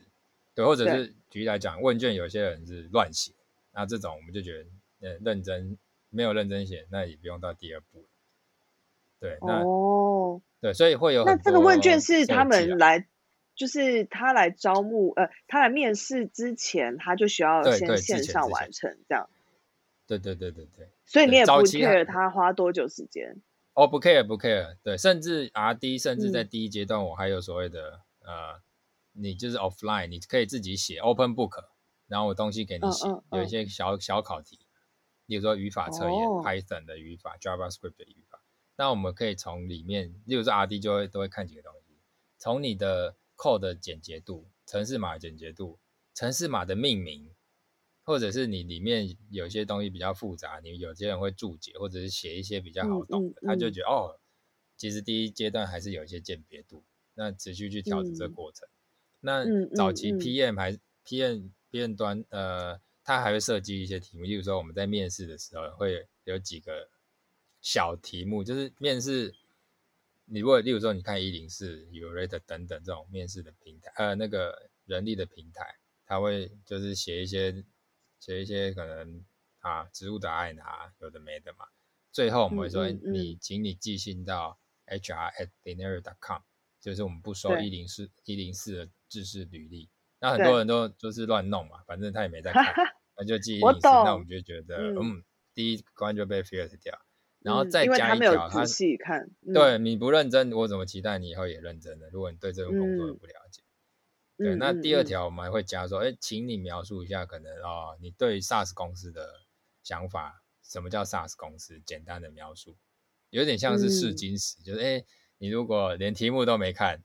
[0.53, 3.33] 对，或者是举例来讲，问卷有些人是乱写，
[3.71, 4.69] 那这种我们就觉得，
[5.09, 5.75] 呃，认真
[6.13, 8.05] 没有认真写，那也不用到第二步。
[9.19, 13.07] 对，那哦，对，所以会有那这个问卷是他们来，
[13.55, 19.29] 就是他来招募，呃，他来面试之前，他就需要先线上完成这样。
[20.05, 23.41] 对对对对对，所以你也不 care 他花多久时间？
[23.73, 28.61] 哦，不 care 不 care，对，甚至 R D，甚至在第一阶段，我还有所谓的呃，
[29.13, 31.63] 你就是 offline，你可以自己写 open book，
[32.07, 34.59] 然后我东西给你写，有一些小小考题，
[35.25, 38.41] 比如说语法测验，Python 的语法，JavaScript 的语法，
[38.75, 41.95] 那我们可以从里面，例如说 R D 就会都会看几个东西，
[42.37, 45.79] 从你的 code 的简洁度，程式码简洁度，
[46.13, 47.29] 程式码的命名。
[48.05, 54.19] 或者是你里面有些东西比较复杂，你有些人会注解，或者是写一些比较好懂的，他就觉得哦，
[54.75, 56.83] 其实第一阶段还是有一些鉴别度，
[57.13, 58.67] 那持续去调整这个过程。
[59.21, 66.89] 那早期 PM 还 PM PM 端，呃，他还会设计一些题目，例如说我们在面试的时候会有几个
[67.61, 69.35] 小题目，就是面试，
[70.25, 77.63] 你如果例如说你看一零四、u r a t 等等这种面试的平台，呃，那个人力的平台，他会就是写一些。
[78.25, 79.21] 写一些可能
[79.59, 81.65] 啊，职务的爱拿有的没的嘛。
[82.09, 86.41] 最后我们会说，你请你寄信到 hr at dinner dot com，
[86.79, 89.89] 就是我们不收一零四一零四的制式履历。
[90.23, 92.63] 那很多人都就是乱弄嘛，反正他也没在看，
[93.17, 93.81] 那就寄一零四。
[93.81, 95.21] 那我们就觉得，嗯，
[95.53, 96.97] 第一关就被 filter 掉，
[97.41, 102.05] 然后再加一条，他仔细看，对你不认真，我怎么期待你以后也认真呢？
[102.09, 103.61] 如果你对这份工作不了解。
[104.37, 109.29] 对，那第二条我们还会加说，哎，请你描述一下可能哦，你对 SaaS 公司的
[109.83, 111.81] 想法，什么叫 SaaS 公司？
[111.85, 112.77] 简单的描述，
[113.29, 115.03] 有点像是试金石，就是哎，
[115.37, 117.03] 你如果连题目都没看，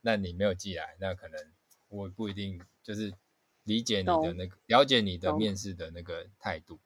[0.00, 1.38] 那你没有寄来，那可能
[1.92, 3.12] 我不一定就是
[3.64, 6.80] 理解你的那个了解你的面试的那个态度。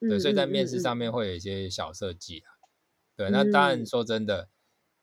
[0.00, 2.48] 对，所以在面试上面会有一些小设计啊。
[3.16, 4.48] 对，那当然说真的，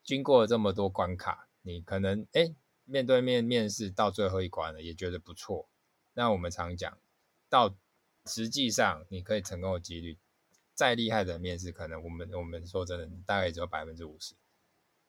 [0.03, 5.69] 经过这么多关卡，你可能哎面对面面试到最后一关了，也觉得不错。
[6.13, 6.97] 那我们常讲
[7.47, 7.77] 到
[8.25, 10.17] 实际上你可以成功的几率，
[10.73, 14.33] 再厉害的面试，可能我们我们说真的，大概只有百分之五十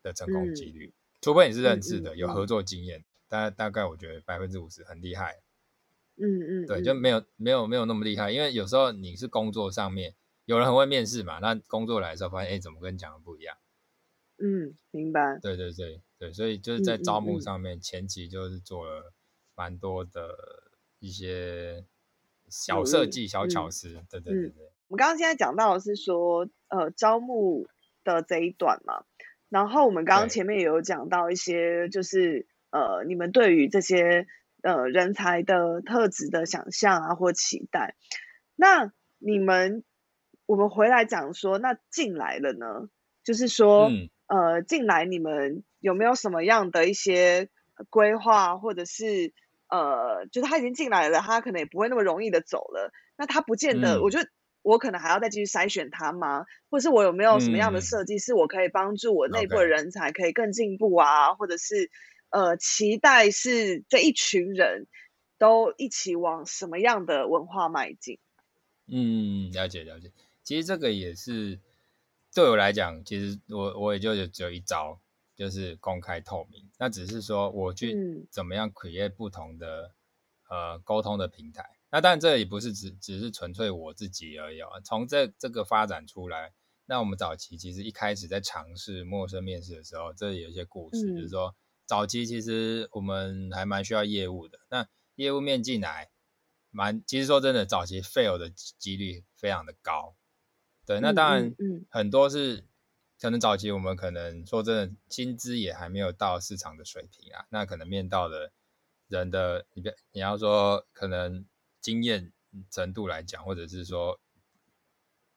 [0.02, 5.42] 的成功几率，除非你是认识的有合作经验，大大概我觉得百分之五十很厉害。
[6.16, 10.14] 嗯嗯，对，就没有没有没有那么厉害，因为有时候你是工作上面
[10.46, 13.56] 有人很会面试嘛，那工作来的时候发现，哎，怎么跟你讲的不一样？
[14.38, 15.38] 嗯，明白。
[15.40, 19.12] 对对对对，所以就是在招募上面前期就是做了
[19.54, 20.36] 蛮多的
[20.98, 21.84] 一些
[22.48, 23.92] 小设计、小巧思。
[24.10, 24.72] 对对对对。
[24.88, 27.68] 我们刚刚现在讲到的是说，呃，招募
[28.02, 29.04] 的这一段嘛，
[29.48, 34.26] 然后我们刚刚前面也有讲到一些，就是呃，你们对于这些。
[34.60, 37.94] 呃，人才的特质的想象啊，或期待。
[38.56, 39.84] 那你们，
[40.46, 42.88] 我们回来讲说，那进来了呢？
[43.22, 43.88] 就是说，
[44.26, 47.50] 呃，进来你们有没有什么样的一些
[47.88, 49.32] 规划，或者是
[49.68, 52.92] 呃，就是他已经进来了，他可能也不会那么容易的走了。
[53.16, 54.28] 那他不见得，我觉得
[54.62, 56.46] 我可能还要再继续筛选他吗？
[56.68, 61.34] 或者是我有没有什么样的设计，是我可以帮助我内部的人才可以更进步啊？
[61.34, 61.92] 或者是？
[62.30, 64.86] 呃，期待是这一群人
[65.38, 68.18] 都一起往什么样的文化迈进？
[68.86, 70.12] 嗯，了解了解。
[70.42, 71.58] 其实这个也是
[72.34, 75.00] 对我来讲，其实我我也就只有一招，
[75.36, 76.68] 就是公开透明。
[76.78, 77.96] 那只是说我去
[78.30, 79.94] 怎么样 create 不同的
[80.50, 81.64] 呃沟通的平台。
[81.90, 84.68] 那当然这也不是只只是纯粹我自己而已啊。
[84.84, 86.52] 从这这个发展出来，
[86.84, 91.56] 那我们早期其实一开始在尝试陌生面试的时候，这有一些故事，就是说。
[91.88, 96.10] 早期其实我们还蛮需要业务的，那业务面进来，
[96.70, 100.14] 蛮其实说真的，早期 fail 的几率非常的高。
[100.84, 101.54] 对，那当然，
[101.88, 102.66] 很多是
[103.18, 108.52] 可能早期我们可能说真的，薪资也还没有到市场的水平啊，那可能面到的
[109.08, 111.46] 人的，你你要说可能
[111.80, 112.34] 经验
[112.70, 114.20] 程度来讲，或者是说，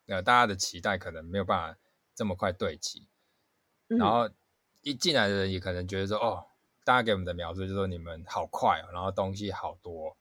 [0.07, 1.79] 呃，大家的期待可能没有办法
[2.13, 3.07] 这么快对齐，
[3.87, 4.29] 然后。
[4.82, 6.46] 一进来的人也可能觉得说，哦，
[6.84, 10.15] 大家给我们的描述就是说你们好快哦，然后东西好多，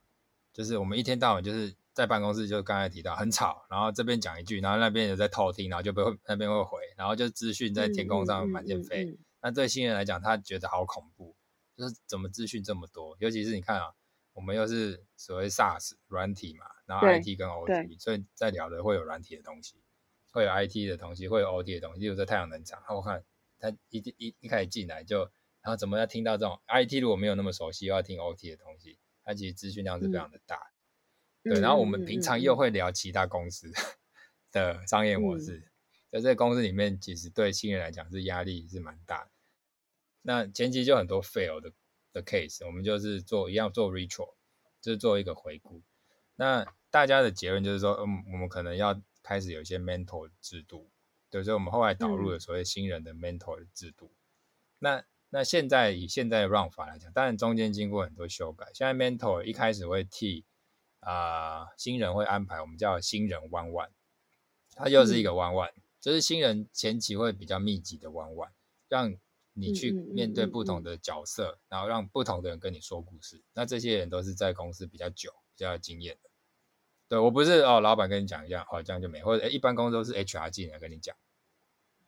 [0.52, 9.18] 就是我们一天到晚就是在办公室，就刚才提到很吵，然后这边讲一句，然后那边有在偷听，然后就不会那边会回，然后就资讯在天空上满天飞。
[9.42, 11.34] 那对新人来讲，他觉得好恐怖，
[11.74, 13.16] 就是怎么资讯这么多？
[13.18, 13.94] 尤其是你看啊，
[14.34, 19.76] 我们又是所谓 SaaS 软体嘛，然后 IT 跟 OT，所以在聊的会有软体的东西，
[20.30, 23.24] 会有 IT 的东西，会有 OT 的东西，例如在太阳能厂，我看。
[23.60, 25.20] 他一一一开始进来就，
[25.60, 30.72] 然后怎么要听到这种 IT 如果没有那么熟悉，又要听 OT 的东西，他其实资讯量是非常的大。
[31.42, 33.70] 对，然后我们平常又会聊其他公司
[34.50, 35.70] 的商业模式，
[36.10, 39.30] 在这个公司里面，其实对新人来讲是压力是蛮大。
[40.22, 41.72] 那前期就很多 fail 的
[42.12, 44.34] 的 case，我们就是做一样做 retro，
[44.80, 45.82] 就是做一个回顾。
[46.36, 50.90] 那大家的结论就是说，嗯，我们可能要开始有一些 mentor 制度。
[51.30, 54.10] 对，所以我们后来导入了所谓新人的 mentor 的制度。
[54.78, 58.66] 那那现在以现在的 run 法来讲，当然中间经过很多修改。
[58.74, 60.44] 现在 mentor 一开始会替
[60.98, 63.90] 啊新人会安排我们叫新人 one one，
[64.74, 68.50] 它又是一个 one one，就是新人前期会比较密集的 one one，
[68.88, 69.14] 让
[69.52, 73.42] 你去面对不同的角色，然后让不同的人跟你说故事。
[73.52, 76.29] 那这些人都是在公司比较久、比较有经验的。
[77.10, 81.16] 对我不是哦，老板跟你讲一下，哦这样就没，或者一般公司都是 HR 进来跟你讲，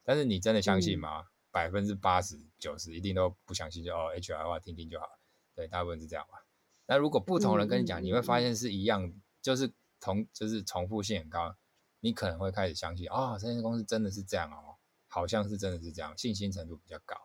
[0.04, 1.26] 但是你真的相信吗？
[1.50, 5.18] 百分之八十九十一定都不相信，就哦 HR 的话听听就好，
[5.56, 6.46] 对，大部分是这样吧。
[6.86, 9.12] 那如果不同人跟你讲，你会发现是一样，
[9.42, 11.56] 就是同就是重复性很高，
[11.98, 14.76] 你可能会开始相信，哦，这间公司真的是这样哦，
[15.08, 17.16] 好像是真的是这样，信心程度比较高，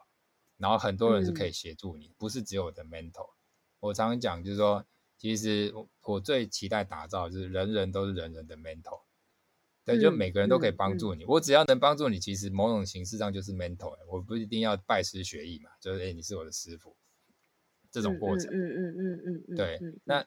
[0.57, 3.29] 然后很多人是可以协助你，不是只有我的 mentor。
[3.81, 4.83] 我常常讲就是说。
[5.17, 9.01] 其实我我最期待打造就是人人都是人人的 mentor，
[9.83, 11.25] 对，就每个人都可以帮助你。
[11.25, 13.97] 我只要能帮助你，其实某种形式上就是 mentor。
[14.07, 16.95] 我不一定要拜师学艺嘛，就是哎，你是我的师傅，
[17.89, 18.51] 这种过程。
[18.51, 19.55] 嗯嗯嗯嗯嗯。
[19.55, 20.25] 对，那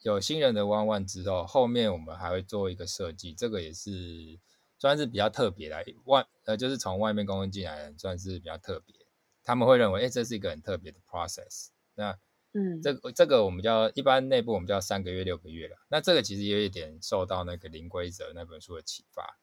[0.00, 4.40] 有新人的弯弯之后，后面我们还会做一个设计，这个也是
[4.78, 8.96] 算是比较特别的外呃，就是从外面公司进来的，算是比较特别。
[9.44, 11.68] 他们会认为，哎，这是一个很特别的 process。
[11.94, 12.18] 那
[12.54, 15.76] 嗯，这个这个我们叫一般内部我们叫三个月六个月了。
[15.88, 19.38] 那这个其实有一点受到那个零规则那本书的启发。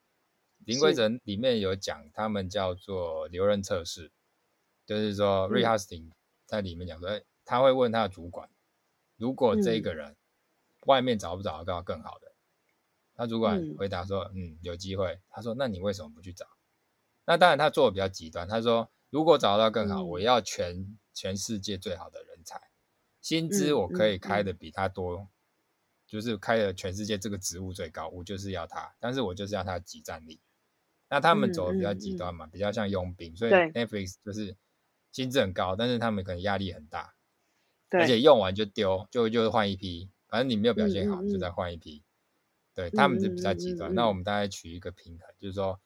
[0.65, 4.11] 零规则里面有讲，他们叫做留任测试，
[4.85, 6.11] 就是说 rehasting
[6.45, 8.49] 在里面讲说，他会问他的主管，
[9.17, 10.15] 如果这个人
[10.85, 12.33] 外面找不找得到更好的，
[13.15, 15.19] 他主管回答说，嗯，有机会。
[15.29, 16.45] 他说，那你为什么不去找？
[17.25, 22.68] 那当然他做的比较极端，他说，如果找到更好，我要全全世界最好的人才，
[23.21, 25.27] 薪资我可以开的比他多，
[26.07, 30.39] 就是开的全世界这个职务最高，我就是要他，但是我就是要他的集战力。
[31.09, 34.55] 那他们走的比较极端嘛，比较像佣兵，所以 Netflix 就是
[35.11, 37.15] 薪资很高，但是他们可能压力很大，
[37.89, 42.03] 而且用完就丢，就就是换一批，反正你没有表现好，就再换一批。
[42.75, 43.93] 对他们是比较极端。
[43.93, 45.81] 那我们大概取一个平衡，就是说，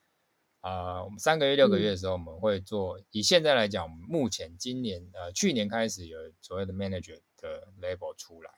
[0.63, 2.99] 啊，我们三个月、六个月的时候，我们会做。
[3.11, 8.51] 以现在来讲，目前今年呃，去年开始有所谓的 manager 的 label 出来。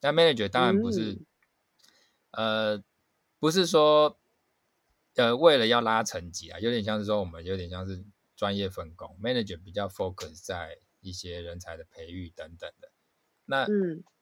[0.00, 1.20] 那 manager 当然不是，
[2.30, 2.82] 呃，
[3.38, 4.16] 不是说。
[5.16, 8.04] 呃，为了要拉层级啊，有点像是说我们有点像是
[8.36, 12.92] 专业分工，manager 比较 focus 在一些人才的培育等等的。
[13.44, 13.66] 那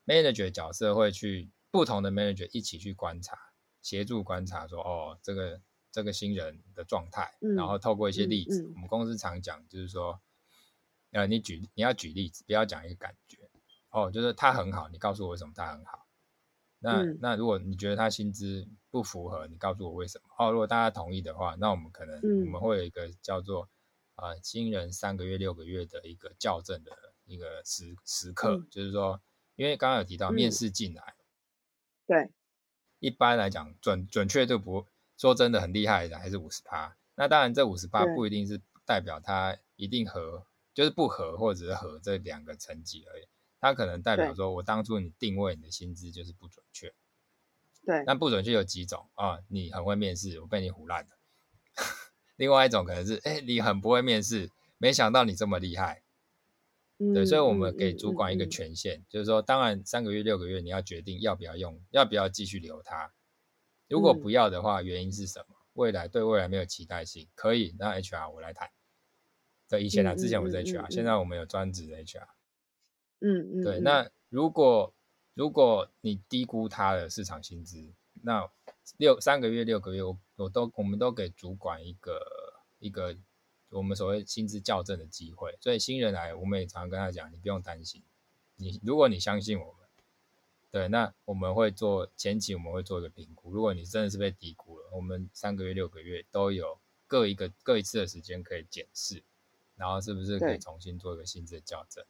[0.07, 3.37] manager 角色会去不同的 manager 一起去观察，
[3.83, 5.61] 协助观察说，哦，这个
[5.91, 10.21] 这个新人的状态，然后透过一些例子，我们公司常讲就是说，
[11.13, 13.51] 呃，你举你要举例子，不要讲一个感觉，
[13.91, 16.07] 哦，就是他很好，你告诉我为什么他很好。
[16.81, 20.29] 那那如果你觉得他薪资不符合，你告诉我为什么？
[20.39, 23.69] 哦，如果大家同意的话，那我们可能我们会有一个叫做
[24.15, 26.93] 啊新人三个月、六个月的一个校正的
[27.25, 29.21] 一个时时刻，就是说，
[29.57, 31.17] 因为刚刚有提到面试进来，
[32.07, 32.31] 对，
[33.01, 34.87] 一般来讲准准确度不
[35.19, 36.97] 说真的很厉害的还是五十趴。
[37.17, 43.25] 那当然这五十趴不一定是代表他一定合，就是不合或者是合这两个成绩而已。
[43.61, 46.95] 它可能代表说，我当初你定位你的薪资就是不准确。
[47.85, 48.05] 对。
[48.07, 49.41] 那不准确有几种啊？
[49.49, 51.11] 你很会面试，我被你唬烂了。
[52.37, 54.49] 另外一种可能是，哎，你很不会面试，
[54.79, 56.03] 没想到你这么厉害。
[56.99, 63.13] 对，所以我们给主管一个权限，就是说，当然三个月、六个月，你要决定要不要用，要不要继续留他。
[63.89, 65.57] 如果不要的话，原因是什么？
[65.75, 68.69] 未来对未来没有期待性，可以那 HR 我来谈。
[69.69, 72.27] 对，以前啊，之前我是 HR，现在我们有专职的 HR。
[73.21, 74.95] 嗯嗯，对，那如果
[75.35, 78.51] 如果你低估他的市场薪资，那
[78.97, 82.21] 六三个月六个月，我我都我们都给主管一个
[82.79, 83.17] 一个
[83.71, 85.57] 我们所谓薪资校正的机会。
[85.61, 88.03] 所以新人来，我们也常常跟他讲，你不用担心，
[88.57, 89.88] 你如果你相信我们，
[90.79, 93.53] 对，那我们会做前期我们会做一个评估。
[93.53, 99.21] 如果你真的是被低估了，我们三个月六个月都有各一个各一次的时间可以检视，
[99.75, 102.05] 然后是不是可以重新做一个薪资的校正。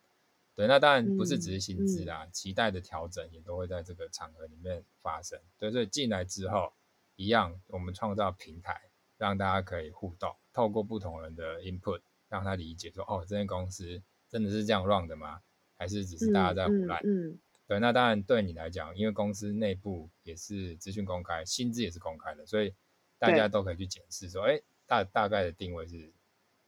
[0.54, 5.40] 对，那当然不是只是薪资啦，期待的调整也都会在这个场合里面发生。
[5.58, 6.70] 对，所以进来之后，
[7.16, 8.78] 一样我们创造平台，
[9.16, 15.40] 让大家可以互动，透过不同人的 input，让他理解说，哦，这间公司真的是这样 run 的吗？
[15.78, 17.00] 还是只是大家在胡乱？
[17.02, 17.38] 嗯，
[17.68, 22.74] 对，那当然对你来讲，因为公司内部也是资讯公开，薪资也是公开的，所以
[23.18, 26.12] 大家都可以去检视说，哎，大大概的定位是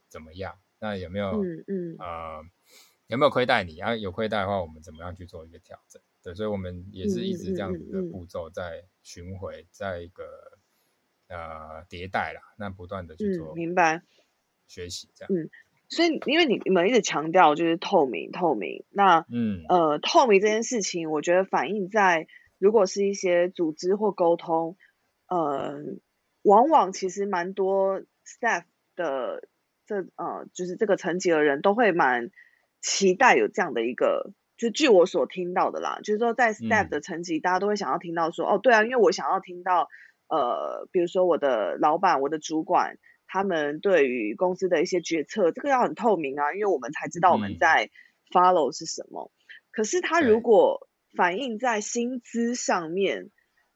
[0.09, 0.57] 怎么样？
[0.79, 1.43] 那有没有？
[1.43, 2.45] 嗯嗯，呃。
[3.07, 3.77] 有没有亏待你？
[3.81, 6.01] 啊，有亏待的话，我们怎么样去做一个调整？
[6.23, 10.23] 对，所以我们也是一直这样子的步骤在巡回，在一个
[11.27, 14.01] 呃迭代啦，那不断的去做，明白
[14.69, 15.35] 学习这样。
[15.35, 15.51] 嗯，
[15.91, 22.27] 所以因为你你们一直强调就是透明，透明，那嗯呃透明这件事情，我觉得反映在
[22.59, 24.79] 如果是一些组织或沟通，
[25.29, 25.75] 呃，
[26.43, 28.63] 往往其实蛮多 staff
[28.97, 29.47] 的
[29.87, 32.31] 这呃就是这个层级的人都会蛮。
[32.83, 39.91] 期待有这样的一个，就据我所听到的啦，就是说在 staff 的层级，大家都会想要听到说，哦，对啊，因为我想要听到，
[40.31, 42.97] 呃，比如说我的老板、我的主管，
[43.33, 47.91] 他们对于公司的一些决策，这个要很透明啊，因为我们才知道我们在
[48.33, 49.31] follow 是什么。
[49.71, 53.31] 可是他如果反映在薪资上面，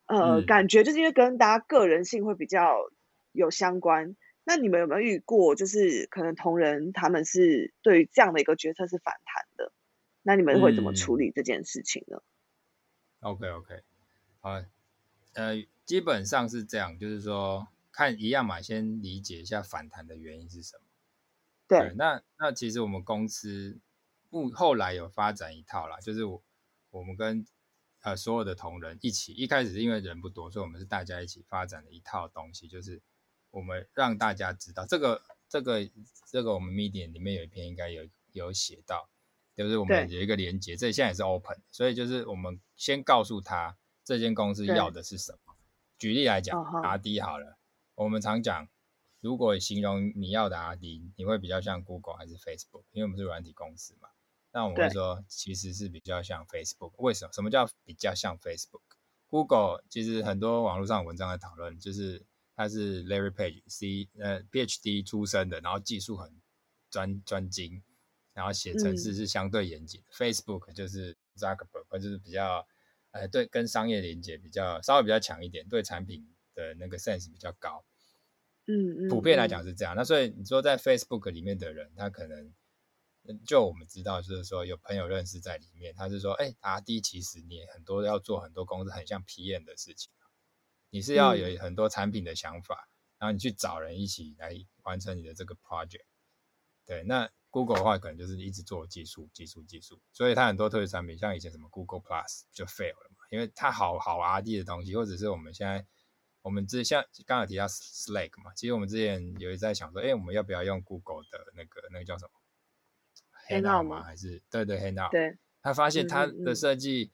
[0.07, 2.91] 呃，感觉就是因为跟大家个人性会比较
[3.31, 4.17] 有相关。
[4.43, 9.73] 那你们有没有遇过，就是可能同仁他们是对于这样的一个决策是反弹的？
[10.23, 12.19] 那你们会怎么处理这件事情呢
[13.21, 13.83] ？OK OK，
[14.41, 14.51] 好，
[15.35, 20.85] 呃，基本上是这样，就是说看一样嘛，先理解一下反弹的原因是什么。
[21.69, 23.81] 对，那那其实我们公司
[24.29, 26.43] 不后来有发展一套啦，就是我
[26.91, 27.47] 我们跟
[28.01, 33.01] 呃所有的同仁一起，一开始是因为人不多，所以我们是大家一起发展的一套东西，就是。
[33.55, 35.89] 我们让大家知道这个这个
[36.27, 39.09] 这个我们 media 里面有一篇应该有有写到，
[39.55, 45.55] 就是我们有一个连接，这现在也是 open，所以就是我们先告诉他这间公司要的是什么。
[45.97, 47.57] 举例来讲，R D 好了，
[47.95, 48.69] 我们常讲，
[49.21, 52.85] 如果形容你要的 R D，你会比较像 Google 还是 Facebook？
[52.93, 54.09] 因为我们是软体公司嘛。
[54.53, 56.93] 那我们会说其实是比较像 Facebook。
[56.99, 57.33] 为什么？
[57.33, 62.25] 什么叫比较像 Facebook？Google 其实很多网络上文章在讨论，就是
[62.55, 66.41] 他是 Larry Page C 呃 PhD 出身的，然后技术很
[66.91, 67.83] 专专精，
[68.33, 70.03] 然后写程式是相对严谨。
[70.13, 72.67] Facebook 就是 Zuckerberg 就是比较
[73.11, 76.25] 呃对跟商业连接比较稍微比较强一点，对产品
[76.55, 77.85] 的那个 sense 比较高。
[78.67, 79.95] 嗯，普遍来讲是这样。
[79.95, 82.51] 那所以你说在 Facebook 里面的人，他可能
[83.47, 90.11] 就我们知道，就是说有朋友认识在里面，他是说，哎，R D 其实你很多要做很多公司很像 P M 的事情，
[90.89, 92.89] 你是要有很多产品的想法，
[93.19, 96.07] 然后你去找人一起来完成你的这个 project。
[96.87, 105.87] 对，那 Google 的话可能就是一直做技术、技术、技术，所以它很多特殊产品，像以前什么 Google Plus 就 fail 了嘛，因为它好好 R D 的东西，或者是我们现在。
[106.45, 112.33] 我们之像刚才提到 Slack 嘛，其实我们之前有在想说，哎，我们要不要用 Google 的那个那个叫什么
[113.49, 114.03] ？Hangout 吗？
[114.03, 115.11] 还是对对 Hangout？
[115.11, 115.39] 对。
[115.63, 117.11] 他发现他的设计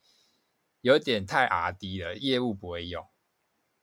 [0.81, 3.07] 有点太 R D 了，业务不会用。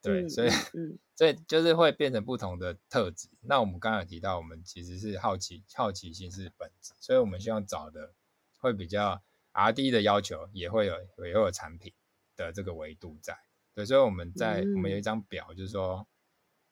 [0.03, 0.51] 对，所以
[1.17, 3.31] 所以就是会变成不同的特质。
[3.41, 8.13] 那我们刚刚有提到，我们其实是好奇好奇心是本质，所以我们希望找的
[8.59, 9.23] 会比较
[9.53, 11.95] R D 的要求，也会有也会有产品
[12.37, 13.39] 的这个维度在。
[13.79, 16.05] 对，所以我们在我们有一张表，就是说，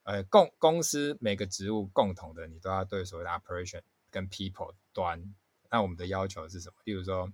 [0.02, 5.32] 呃，共公司每个职务共同的，你都要对所谓的 operation 跟 people 端。
[5.70, 6.74] 那我们的要求是什么？
[6.82, 7.32] 例如说，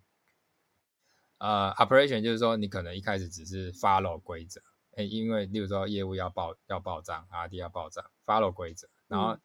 [1.38, 4.60] 呃，operation 就是说，你可能一开始只是 follow 规则，
[4.94, 9.38] 哎，因为例如说业务要报要报账，RD 要报账，follow 规则，然后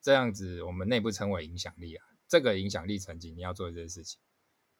[0.00, 2.06] 这样子我们内部称为影响力啊。
[2.26, 4.18] 这个影响力层级你要做这些事情。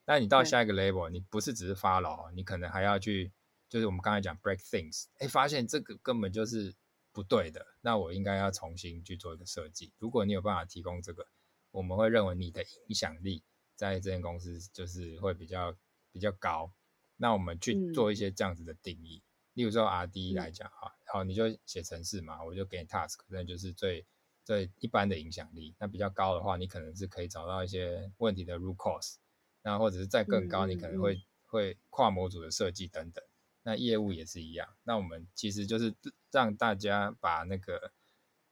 [0.07, 3.31] 那你到下一个 level，你不是只是 follow，你可能还要去。
[3.75, 6.73] 就是我们刚才讲 break things，哎，发现这个根本就是
[7.11, 9.93] 不对的，那我应该要重新去做一个设计。
[9.99, 11.27] 如果你有办法提供这个，
[11.73, 13.43] 我们会认为你的影响力
[13.75, 15.77] 在这间公司就是会比较
[16.13, 16.71] 比较高。
[17.17, 19.21] 那我们去做一些这样子的定义，
[19.55, 24.07] 例如说 R D 来讲哈，好，你就写程式嘛，我就给你 task，那就是最
[24.45, 25.75] 最一般的影响力。
[25.81, 29.17] 那比较高的话，你可能是可以找到一些问题的 root cause，
[29.65, 33.25] 那或者是再更高，你可能会会跨模组的设计等等。
[33.67, 35.95] 那业务也是一样，那我们其实就是
[36.31, 37.93] 让大家把那个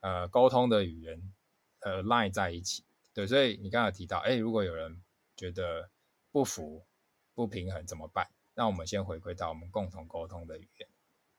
[0.01, 1.33] 呃沟通的语言
[1.81, 2.83] 呃 line 在一起，
[3.13, 5.03] 对，所以你刚刚提到，哎，如果有人
[5.37, 5.91] 觉得
[6.31, 6.87] 不服、
[7.35, 8.31] 不平衡怎么办？
[8.55, 10.89] 那我们先回归到我们共同沟通的语言，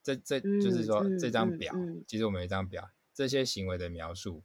[0.03, 1.74] 这这就是说这张表，
[2.07, 4.43] 其实我们有一张表，这些行为的描述，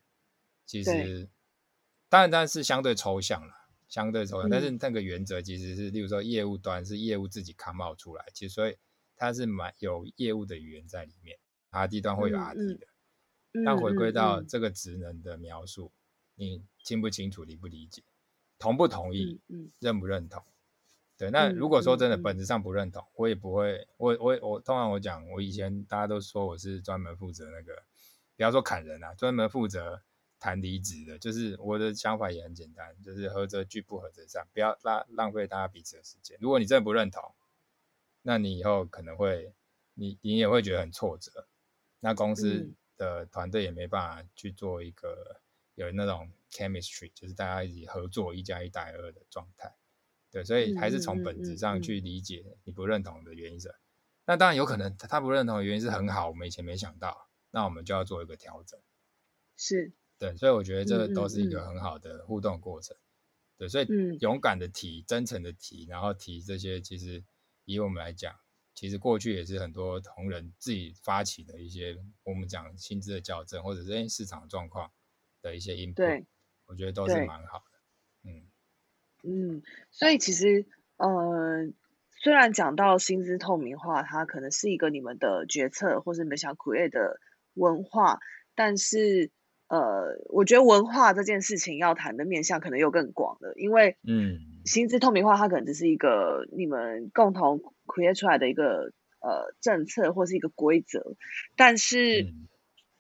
[0.65, 1.29] 其实
[2.09, 3.53] 当然当然是相对抽象了，
[3.91, 8.75] 相对抽象，但是那个原则其实是，例如说业务端是业务自己 come out 出来，其实所以。
[9.19, 11.39] 它是蛮有业务的语言在里面
[11.71, 12.87] ，R D 端会有 R D 的。
[13.65, 15.91] 但回归到这个职能的描述，
[16.37, 18.03] 你清不清楚、理不理解、
[18.59, 19.41] 同不同意、
[19.81, 20.45] 认不认同？
[21.17, 23.89] 对，那如果说真的本质上不认同，我也不会。
[23.97, 27.83] 我我我通常我讲，我以前大家都说我是专门负责那个，
[28.37, 30.01] 不要说砍人啊，专门负责
[30.39, 31.19] 谈离职的。
[31.19, 36.39] 就是我的想法也很简单，就是合则聚，不合则散，不要浪浪费大家彼此的时间。
[36.41, 37.35] 如果你真的不认同，
[38.29, 39.55] 那你以后可能会，
[39.95, 41.49] 你你也会觉得很挫折，
[41.99, 45.41] 那公司的团队也没办法去做一个
[45.77, 49.75] 有那种 chemistry，就是大家一起合作一加一大于二的状态，
[50.31, 53.75] 对，所以还是从本质上去理解你不认同的原因是，
[54.27, 58.79] 那当然有可能他不认同的原因是很好，我们以前没想到，那我们就要做一个调整，
[59.57, 59.93] 是。
[60.19, 62.95] 对，所以我觉得这都是一个很好的互动过程，
[63.57, 63.87] 对，所以
[64.21, 67.25] 勇敢的提，真诚的提，然后提这些其实。
[67.69, 68.35] 以我们来讲，
[68.75, 74.91] 其实过去也是很多同仁自己发起的一些，我们讲薪资的校正，或者是市场状况
[75.43, 76.27] 的一些应对，
[76.67, 78.31] 我觉得都是蛮好的。
[78.31, 78.49] 嗯
[79.23, 80.67] 嗯，所以其实
[80.97, 81.71] 呃，
[82.23, 87.21] 虽然讲到薪资透明化，它可能是一个你们的决策，或是你们想 create 的
[87.55, 88.19] 文化，
[88.55, 89.31] 但是。
[89.69, 101.17] 呃，我觉得文化这件事情要谈的面向可能又更广了，因为嗯，薪资透明化它可能只是一个你们共同 create 出来的一个呃政策或是一个规则，
[101.55, 102.33] 但是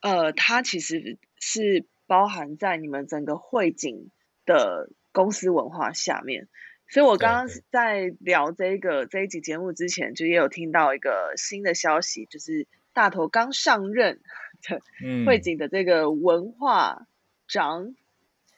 [0.02, 4.10] 呃，它其实是包含在你们整个汇景
[4.44, 6.48] 的公司文化下面。
[6.90, 14.20] 所以我刚刚在聊这个这一集节目之前，就也有听到一个新的消息，就是大头刚上任。
[15.26, 17.06] 汇景的这个文化
[17.46, 17.94] 长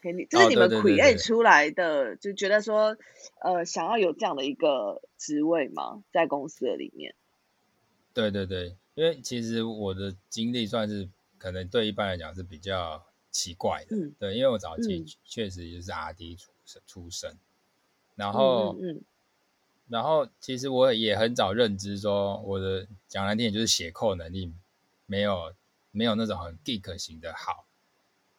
[0.03, 2.97] 给你，这是你们 create 出来的，就觉得说，
[3.41, 6.03] 呃，想要有这样的一个职位吗？
[6.13, 7.15] 在公司的里面？
[8.13, 16.51] 对对对，因为其实我的经历算是可能对一般来讲是比较奇怪的，对，因为我早期确实就是 R D 出
[16.87, 17.37] 出身，
[18.17, 19.03] 然后，嗯，
[19.89, 24.53] 然后其实我也很早认知说，我的讲难听点就是写扣能力
[25.07, 25.53] 没有
[25.91, 27.67] 没有那种很 geek 型的好。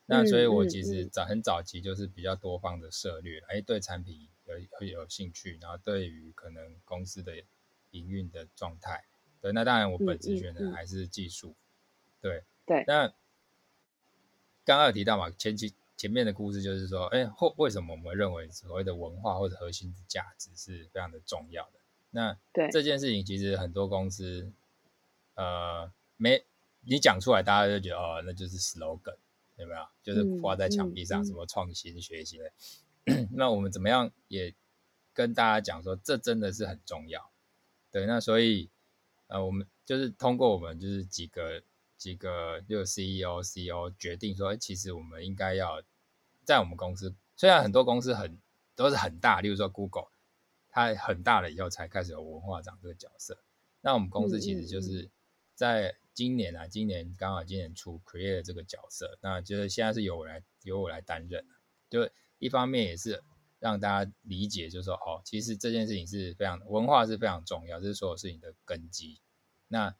[0.05, 7.33] 那所以，我其实早很早期就是比较多方的涉略，哎，对产品有会有兴趣，然后对于可能公司的
[7.91, 9.05] 营运的状态，
[9.39, 11.55] 对，那当然我本职选的还是技术，
[12.19, 12.83] 对对。
[12.87, 13.07] 那
[14.65, 21.79] 刚刚有提到嘛，前期前面的故事就是说，哎，或为什么我们认为所谓的文化或者核心的价值是非常的重要的？
[22.09, 24.51] 那对这件事情，其实很多公司，
[25.35, 26.43] 呃，没
[26.81, 29.17] 你讲出来，大家就觉得哦，那就是 slogan。
[29.57, 29.85] 有没有？
[30.01, 32.51] 就是挂在墙壁上，什么创新学习的？
[33.31, 34.55] 那我们怎么样也
[35.13, 37.29] 跟大家讲说，这真的是很重要。
[37.91, 38.71] 对，那所以
[39.27, 41.61] 呃，我们就是通过我们就是几个
[41.95, 45.83] 几个就 CEO、CEO 决定说，其实我们应该要
[46.43, 48.39] 在我们公司，虽然很多公司很
[48.75, 50.07] 都是很大，例如说 Google，
[50.69, 53.37] 它很大了以后才开始有文化长这个角色。
[53.81, 55.11] 那我们公司其实就是
[55.53, 55.97] 在。
[56.13, 61.45] 今年啊，今年刚好今年出 create 这个角色，那就是现在是由我来由我来担任。
[61.89, 63.23] 就一方面也是
[63.59, 69.19] 让大家理解，就是说哦，其实这件事情是非常文化是非常重要，这是所有事情的根基。
[69.67, 69.95] 那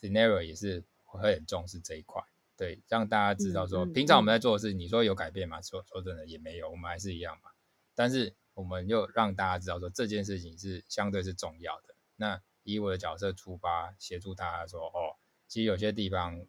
[0.00, 2.22] scenario 也是会很重视这一块，
[2.56, 5.60] 对，让大家知道说，平常我们在做的事，你说有改变吗？
[5.62, 7.50] 说说真的也没有，我们还是一样嘛。
[7.94, 11.94] 但是我们又让大家知道说，这件事情是相对是重要的。
[12.16, 15.16] 那以我的角色出发，协助大家说哦。
[15.50, 16.46] 其实有些地方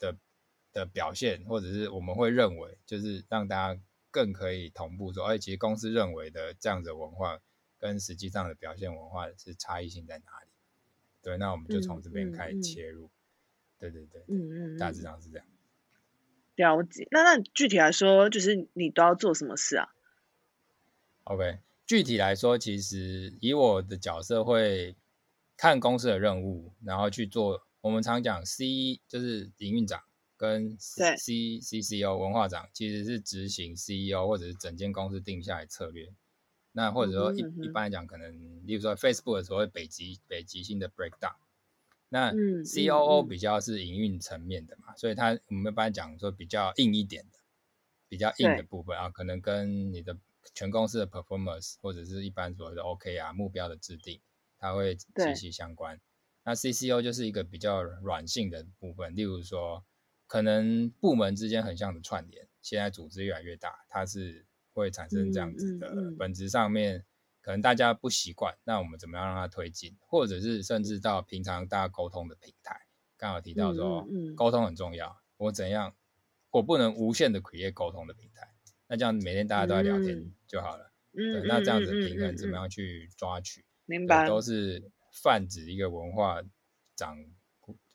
[0.00, 0.16] 的
[0.72, 3.80] 的表现，或者是我们会认为，就是让大家
[4.10, 7.38] 更可以同步说，哎，其实公司认为的这样子文化，
[7.78, 10.50] 跟实际上的表现文化是差异性在哪里？
[11.22, 13.08] 对，那我们就从这边开始切入。
[13.78, 15.46] 对对对，嗯嗯，大致上是这样。
[16.56, 17.06] 了解。
[17.12, 19.88] 那那具体来说，就是你都要做什么事啊
[21.22, 24.96] ？OK，具体来说，其实以我的角色会
[25.56, 27.64] 看公司的任务，然后去做。
[27.80, 30.02] 我们常讲 C 就是营运长
[30.36, 36.12] 跟 C C C O 文化长，其实是执行 C E O 或者是整间公司定下来策略。
[36.72, 41.36] 那或者说一一般来讲，可能例如说 Facebook 的时候北极北极星的 breakdown。
[42.08, 42.32] 那
[42.64, 47.38] C O O 比较是营运层面的嘛，所以它我们一般讲说比较硬一点的，
[48.08, 50.16] 比较硬的部分啊，可能跟你的
[50.54, 54.20] 全公司的 performance 或者是一般所谓的 OK 啊目标的制定，
[54.58, 56.00] 它会息息相关。
[56.42, 59.84] 那 CCO 就是一个比较软性的部分，例如说，
[60.26, 67.04] 可能部门之间很像的串联，现在组织越来越大，它是会产生这样子的本质上面，
[67.42, 72.86] 可能大家不习惯，那我们怎么样让它推进，或者是甚至到平常大家沟通的平台，
[73.18, 75.94] 刚好提到说，沟通很重要，我怎样，
[76.50, 78.48] 我不能无限的 create 沟通的平台，
[78.88, 84.90] 那这样每天大家都在聊天就好了，对，那这样子平衡怎么样去抓取，明白，都是。
[85.10, 86.42] 泛指一个文化
[86.96, 87.18] 长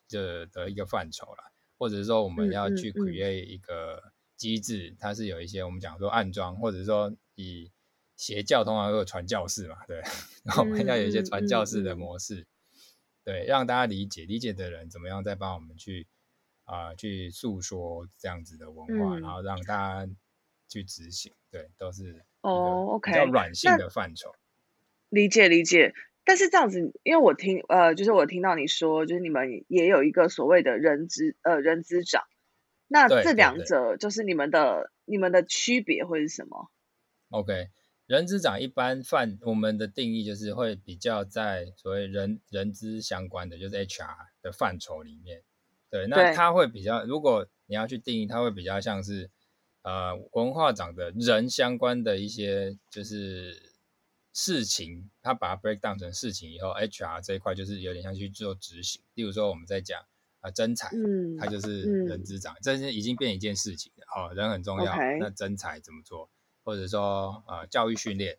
[0.08, 7.72] 的的一个范畴了，或者是说我们要去 create 一个机制，它是有一些我们讲说暗装，或者说以
[8.16, 10.00] 邪教通常都有传教士嘛，对，
[10.44, 12.46] 然后我们要有一些传教士的模式，
[13.24, 16.06] 对，让大家理解，理解的人怎么样再帮我们去
[16.64, 20.12] 啊去诉说这样子的文化，然后让大家
[20.68, 24.34] 去执行，对，都是哦，OK，比较软性的范畴，
[25.08, 25.92] 理解理解。
[26.26, 32.24] 但是这样子，因为我听呃，就是我听到你说，就是你们也有一个所谓的人资呃人资长，
[32.88, 36.68] 那这两者就是你们的你们的区别会是什么
[37.30, 37.68] ？OK，
[38.08, 45.44] 人资长一般范我们的定义就是会比较在所谓人人资相关的，就是 HR 的范畴里面。
[45.88, 49.30] 对，那他会比较，如果你要去定义，他会比较像是
[49.82, 53.75] 呃文化长的人相关的一些就是。
[54.38, 59.00] 事情，他把它 break down 成事情以后，HR 这一块就是有点像去做执行。
[59.14, 60.04] 例如说，我们在讲
[60.40, 64.04] 啊，真才，嗯，他就是人资长，这是已经变一件事情了。
[64.14, 66.28] 哦，人很重要，那真才怎么做？
[66.64, 68.36] 或者说啊，教育训练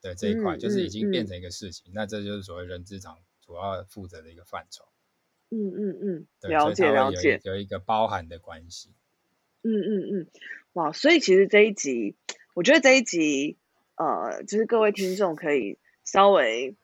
[0.00, 1.90] 的这一块，就是已经变成一个事情。
[1.92, 4.84] 那这就是所谓人资长主要负责的一个范畴。
[5.50, 8.90] 嗯嗯嗯，了解了解，有一个包含的关系。
[9.62, 10.26] 嗯嗯嗯，
[10.74, 12.14] 哇，所以其实这一集，
[12.54, 13.58] 我觉得这一集。
[13.94, 16.76] 呃，就是各位听众可以稍微，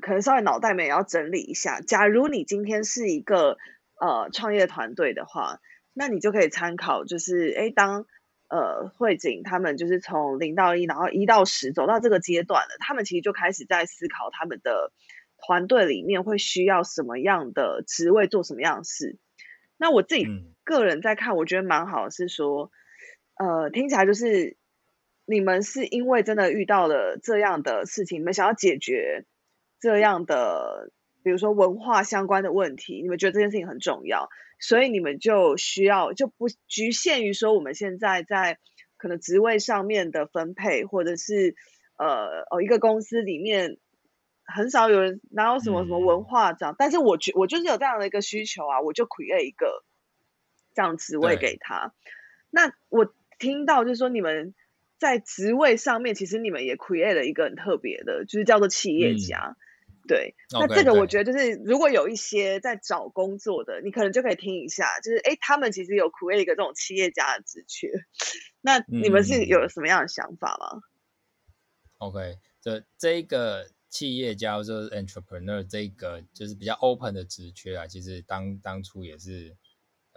[0.00, 1.80] 可能稍微脑袋里也要整理一下。
[1.80, 3.58] 假如你今天是一个
[4.00, 5.60] 呃创业团队的话，
[5.92, 8.06] 那你就可以参考，就是哎，当
[8.48, 14.92] 呃慧景他们就是从零到一，然后一到十走到这个阶段了，他们其实就开始在思考他们的
[15.36, 19.18] 团队里面会需要什么样的职位做什么样的事。
[19.76, 20.26] 那我自己
[20.64, 22.72] 个人在看，我觉得蛮好，是说，
[23.36, 24.56] 呃，听起来就是。
[25.30, 29.24] 你们是因为真的遇到了这样的事情，你们想要解决
[29.78, 30.90] 这样的，
[31.22, 34.28] 比如说文化相关的问题，你们觉得这件事情很重要，
[34.58, 38.58] 所以你们就需要就不局限于说我们现在在
[38.96, 41.54] 可能职位上面的分配，或者是
[41.96, 43.78] 呃哦一个公司里面
[44.42, 49.84] 很少有人哪有什么什么文化这样，但是我觉我就是有这样的一个需求啊，我就 create 一个
[50.74, 51.94] 这样职位给他。
[52.50, 54.54] 那我听到就是说你们。
[55.00, 59.56] 在职位上面，其实你们也 create 了一个很特别的，就是叫做企业家。
[60.06, 67.88] 对，那这个我觉得就是，如果有一些在找工作的，你可能就可以听一下，就是哎，他们其实有 create 一个这种企业家的职缺。
[68.60, 70.82] 那你们是有什么样的想法吗
[71.98, 79.56] ？OK，这这一个企业家就是 entrepreneur 这个就是比较 open 的职缺啊，其实当当初也是。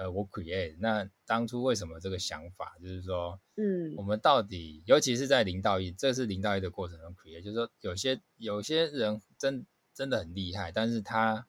[0.03, 11.47] 呃，我 create 那当初为什么这个想法，就是说，嗯，我们到底，尤其是在零到一，这是零到一的过程中 create，就是说，有些有些人真真的很厉害，但是他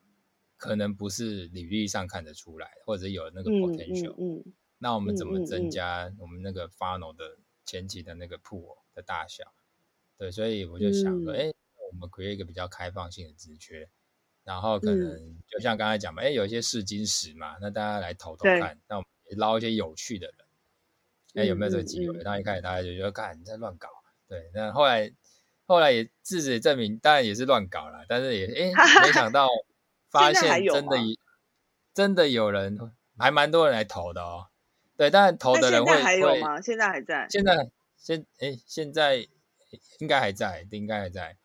[0.56, 9.52] 可能不是履历上看得出来，或者有那个 potential，嗯，那我们怎么增加我们那个 funnel 的前期的那个 pool 的大小？
[10.16, 11.50] 对，所以我就想说，哎，
[11.90, 13.90] 我们 create 一个比较开放性的职缺。
[14.44, 20.36] 然后可能就像刚才讲嘛，哎，有一些试金石嘛，那大家来投投看，那我们捞一些有趣的人，
[21.42, 22.18] 哎，有没有这个机会？
[22.22, 23.88] 那一开始大家就觉得，看你在乱搞，
[24.28, 24.50] 对。
[24.54, 25.10] 那后来
[25.66, 28.72] 后来也事实也证明，当然也是乱搞了，但是也哎，
[29.02, 29.48] 没想到
[30.10, 30.96] 发现真的
[31.94, 32.78] 真的有人，
[33.18, 34.48] 还蛮多人来投的哦。
[34.96, 36.60] 对，但投的人会还有吗？
[36.60, 37.26] 现在还在？
[37.30, 39.26] 现在现哎，现在
[39.98, 41.36] 应该还在，应该还在。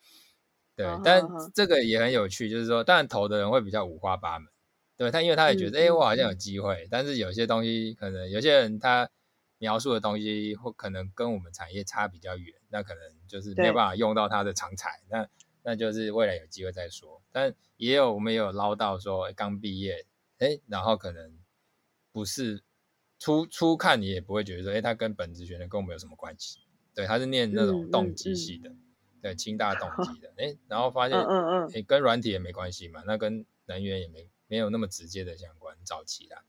[0.79, 1.21] 对，但
[1.53, 4.47] 这个也很有趣，就是说，当然投的人会比较五花八门，
[4.95, 9.09] 对他，因为他也觉得，哎，我好像有机会，但是有些东西可能有些人他
[9.57, 15.27] 描述的东西或可能跟我们产业差比较远，那可能就是没有办法用到他的长才，那
[15.63, 17.21] 那就是未来有机会再说。
[17.33, 20.05] 但也有我们也有捞到说刚毕业，
[20.37, 21.37] 哎，然后可能
[22.13, 22.63] 不是
[23.19, 26.59] 初初看你也不会觉得说，哎，他跟本职学的跟我们有什么关系？
[26.95, 28.71] 对，他是念那种动机系的。
[29.21, 36.43] 对，清大动机 的，哎，然后发现，嗯嗯嗯，哎，跟软体也没关系嘛，那跟能源也没没有那么直接的相关，早期啦，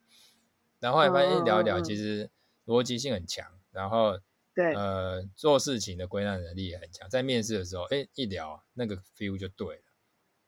[0.79, 2.31] 然后后来发现聊一聊，其实
[2.67, 4.21] 逻辑性很强，然后，
[4.55, 9.83] 对，呃，做事情的归纳能力也很强，在面试的时候，哎，一聊那个 feel 就对了，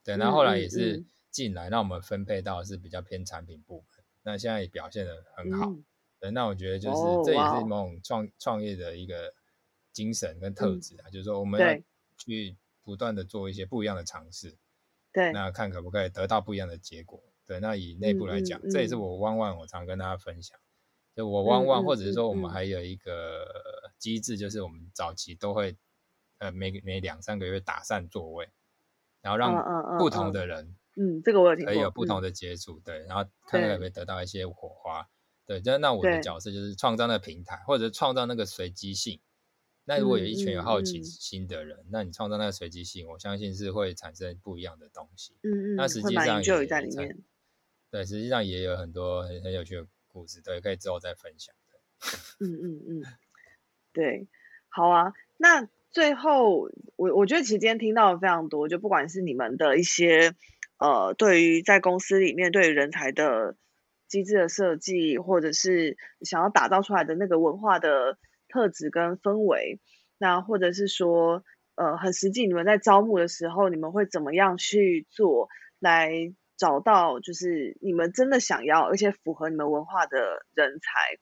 [0.05, 5.75] 对，然后后来也是进来，让我们分配到是比较偏产品部门，那现在也表现的很好，
[6.21, 9.35] 对，那我觉得就是这也是某种创创业的一个
[9.93, 11.83] 精神跟特质啊，就是说我们要。
[12.17, 14.57] 去不断的做一些不一样的尝试，
[15.13, 17.23] 对，那看可不可以得到不一样的结果。
[17.45, 20.59] 对，那以内部来讲，这也是我汪汪我常跟大家分享。
[21.15, 23.45] 就我汪汪，或者是说我们还有一个
[23.99, 25.77] 机制，就是我们早期都会
[26.39, 28.49] 呃每每两三个月打散座位，
[29.21, 35.07] 然后让不同的人，嗯，这个我有听可以有不同的接触，对，然后看看可不可以得到一些火花。
[35.45, 39.21] 对，就那我的角色就是创造那个平台，或者创造那个随机性。
[39.85, 45.35] 那如果有一群有好奇心的人，那你创造那个随机性，我相信是会产生不一样的东西。
[45.43, 47.19] 嗯嗯，那实际上也在里面。
[47.91, 51.53] 对，实际上也有很多很很有趣的故事，对，可以之后再分享。
[52.39, 53.03] 嗯嗯嗯，
[53.93, 54.29] 对，
[54.69, 55.13] 好啊。
[55.37, 60.33] 那最后，我我觉得其实今天听到了非常多，就不管是你们的一些
[60.79, 63.57] 呃，对于在公司里面对于人才的
[64.07, 68.17] 机制的设计，或者是想要打造出来的那个文化的。
[68.53, 69.81] 特质跟氛围，
[70.19, 71.43] 那或者是说，
[71.75, 75.49] 呃，很实际，你们在招募的时候，你们会怎么样去做，
[75.79, 81.19] 来找到就是你们真的想要而且符合你们文化的人才？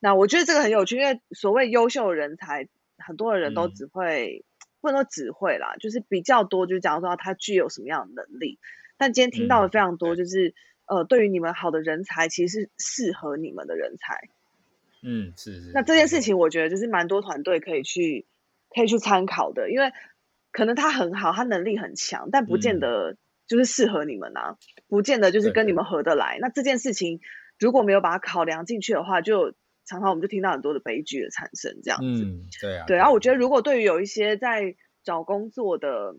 [0.00, 4.44] 那我觉得这个很有趣，因为所谓优秀人才，很多的人都只会
[4.80, 8.58] 不能说只会啦，就是比较多，就是假如说他具有什么样的能力。
[8.96, 10.54] 但今天听到的非常多，就是
[10.86, 14.28] 呃，对于你们好的人才，其实是适合你们的人才。
[15.04, 15.70] 嗯，是是。
[15.74, 18.26] 那这件事情，我觉得就是蛮多团队可以去
[18.74, 19.92] 可以去参考的，因为
[20.50, 24.56] 可能他很好，他能力很强，但不见得就是适合你们啊，
[24.88, 26.38] 不见得就是跟你们合得来。
[26.40, 27.20] 那这件事情
[27.58, 29.52] 如果没有把它考量进去的话，就
[29.84, 32.24] 常常我们就听到很多的悲剧的产生，这样子。
[32.24, 32.86] 嗯，对啊。
[32.86, 36.16] 对，然后我觉得如果对于有一些在找工作的，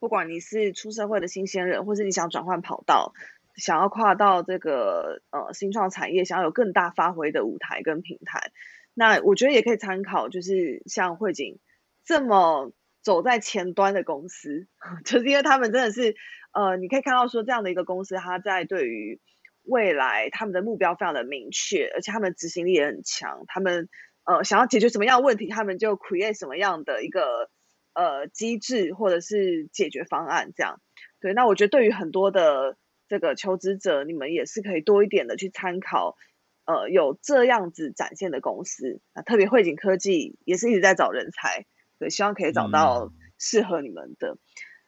[0.00, 3.12] 不管你是出社会的新鲜人，或是你想转换跑道。
[3.60, 8.50] 想要跨到这个呃新创产业，想要有更大发挥的舞台跟平台，
[8.94, 11.60] 那我觉得也可以参考，就是像汇景
[12.04, 14.66] 这么走在前端的公司，
[15.04, 16.16] 就是因为他们真的是
[16.52, 19.20] 呃，你可以看到说这样的一个公司，它在对于
[19.62, 23.88] 未来他们的目标非常的明确，而且他们执行力也很强，他们
[24.24, 27.50] 呃想要解决什么样的问题，他们就 create 什么样的一个
[27.94, 30.80] 呃机制或者是解决方案这样。
[31.20, 32.76] 对，那我觉得对于很多的
[33.10, 36.16] 这个求职者，你们也是可以多一点的去参考，
[36.64, 41.66] 呃，有这样子展现的公司，啊特别汇景科技也是一直在找人才，
[41.98, 44.38] 对，希望可以找到适合你们的。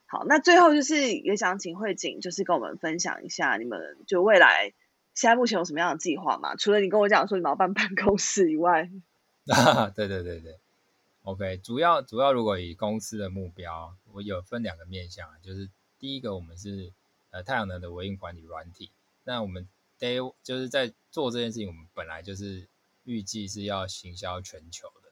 [0.05, 4.71] 好，那最后就是也想请慧景，就是跟我们分享一下你们就未来
[5.13, 6.55] 现在目前有什么样的计划嘛？
[6.55, 8.89] 除了你跟我讲说你们要办办公室以外，
[9.93, 10.59] 对对对对
[11.23, 15.69] ，OK，主要主要如果以公司的目标，我有分两个面向，就是
[15.99, 16.93] 第一个我们是
[17.33, 18.91] 呃太阳能的维运管理软体，
[19.23, 19.67] 那我们
[19.99, 22.69] day 就是在做这件事情，我们本来就是
[23.03, 25.11] 预计是要行销全球的，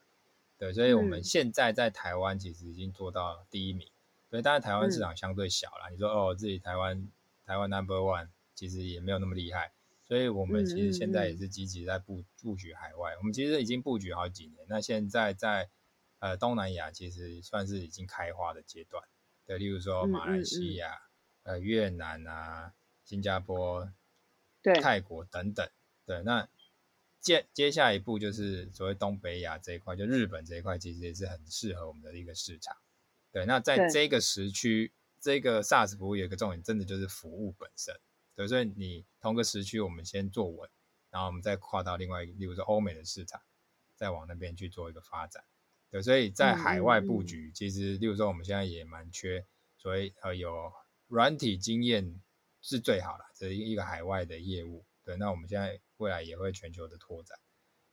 [0.56, 3.88] 对，所以我们现在在台湾其实已经做到第一名。
[4.30, 5.90] 所以当然台湾市场相对小啦。
[5.90, 7.06] 你说哦，自己台湾
[7.44, 9.72] 台湾 number one，其实也没有那么厉害。
[10.06, 13.14] 所以我们其实现在也是积极在布布局海外。
[13.18, 14.64] 我们其实已经布局好几年。
[14.68, 15.68] 那现在在
[16.18, 19.04] 呃东南亚，其实算是已经开花的阶段。
[19.44, 20.98] 对，例如说马来西亚、
[21.42, 22.72] 呃越南啊、
[23.04, 23.92] 新加坡、
[24.62, 25.68] 对泰国等等。
[26.04, 26.48] 对，那
[27.20, 32.76] 接接下一步就是所谓东北亚这一块，就日本这一块，其实也是很适合我们的一个市场。
[33.30, 37.94] 对，那在这个时区，这个 SaaS 服务有一个重点，真的就是服务本身。
[38.34, 40.68] 对，所以你同个时区，我们先做稳，
[41.10, 43.40] 然后我们再跨到另外一个，例如说欧美的市场，
[43.94, 45.44] 再往那边去做一个发展。
[45.90, 50.72] 对，所以在海外布局，其实例如说我们现在也蛮缺，所以呃有
[51.12, 52.22] 软体经验
[52.62, 54.86] 是最好的，这是一个海外的业务。
[55.04, 57.38] 对，那我们现在未来也会全球的拓展。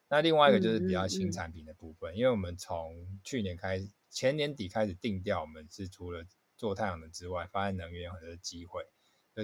[0.07, 3.89] 那另外一个就是比较新产品的部分，因为我们从去年开始。
[4.11, 6.25] 前年底开始定调，我们是除了
[6.57, 8.83] 做太阳能之外，发现能源有很多机会，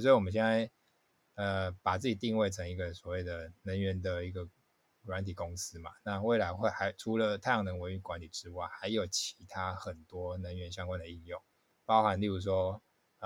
[0.02, 0.72] 所以我们现在
[1.36, 4.50] 呃把自己定位成一个所谓的能源的一个
[5.04, 5.92] 软体公司嘛。
[6.04, 11.40] 那未来会还除了太阳能维运管理之外，还有其他很多能源相关的应用，
[11.86, 12.82] 包含例如说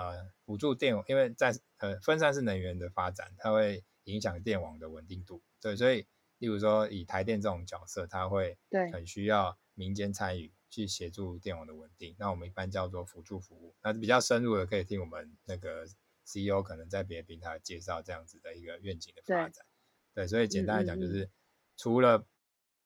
[0.08, 5.42] 呃辅助电，因为在呃分散式能源的发展，它会影响电网的稳定度。
[5.62, 8.58] 对，所以例如说以台电这种角色，它会
[8.94, 10.52] 很需要民间参与。
[10.72, 13.74] 去协助电网的稳定，那我们一般叫做辅助服务。
[13.82, 15.84] 那比较深入的，可以听我们那个
[16.24, 19.66] CEO 可能在别的平台介绍这样子的一个愿景的发展。
[20.14, 21.28] 对，所以简单来讲，就是
[21.76, 22.24] 除了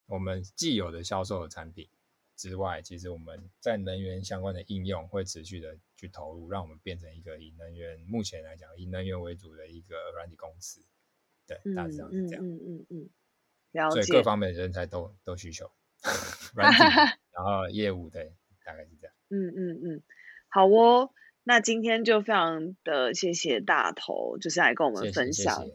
[0.05, 1.89] 我们既有的销售的产品
[2.37, 10.81] 之外，其实我们在能源相关的应用会持续的去投入，让我们变成一个以能源目前来讲以能源为主的一个软体公司。
[11.47, 12.45] 对，大致上是这样。
[12.45, 13.09] 嗯嗯嗯，
[13.71, 14.01] 了解。
[14.01, 15.71] 所以各方面的人才都都需求。
[16.53, 16.79] 软体，
[17.31, 18.35] 然后业务对，
[18.65, 19.15] 大概是这样。
[19.29, 20.03] 嗯嗯嗯，
[20.49, 21.11] 好哦。
[21.45, 25.65] 那今天就非常的谢谢大头，就是来跟我们分享。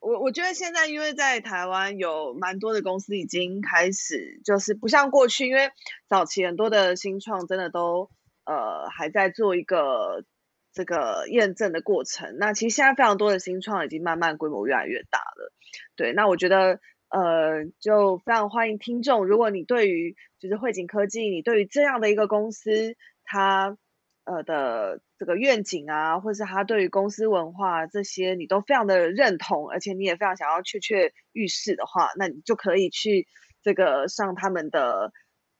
[0.00, 5.70] 我我觉得现在因为在台湾有蛮多的公司已经开始，就是不像过去，因为
[6.08, 8.10] 早期很多的新创真的都
[8.44, 10.24] 呃还在做一个
[10.72, 12.36] 这个验证的过程。
[12.38, 15.52] 那其实现在非常多的新创已经慢慢规模越来越大了。
[15.96, 16.80] 对，那我觉得。
[17.10, 19.24] 呃，就非常欢迎听众。
[19.24, 23.78] 如果你对于就是汇景科技，你对于这样的一个公司，它
[24.24, 33.28] 呃的这个愿景啊，或是它对于公司文化这些，你都非常的认同，而且你也非常想要确确预示的话，那你就可以去
[33.62, 35.12] 这个上他们的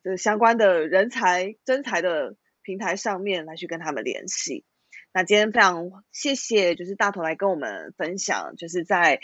[0.03, 4.65] 这相关的人才征才的平台上面来去跟他们联系。
[5.13, 9.21] 那今天非常谢谢，就是大头来跟我们分享，就是在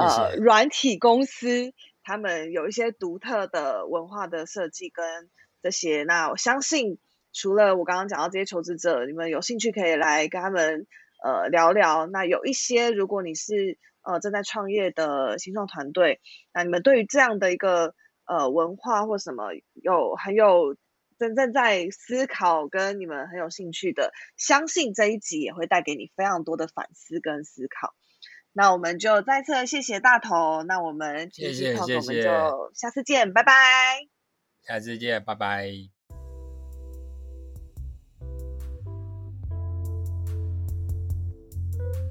[0.00, 5.04] 呃软体公司，他们有一些独特的文化的设计跟
[5.62, 6.02] 这些。
[6.04, 6.98] 那我相信，
[7.34, 10.86] 除了我刚刚讲到这些求职者，你们有兴趣可以来跟他们
[11.22, 12.06] 呃聊聊。
[12.06, 16.20] 那有一些，如果你是呃正在创业的新创团队，
[16.54, 20.74] 那你们对于这样的一个呃文化或什么有很有。
[21.18, 27.94] 真正在思考跟你们很有兴趣的，相信这一集也会带给你非常多的反思跟思考。
[28.52, 33.52] 那我们就再次谢谢大头，那我们谢谢谢谢，我们就下次见，拜拜。
[34.62, 35.68] 下次见，拜拜。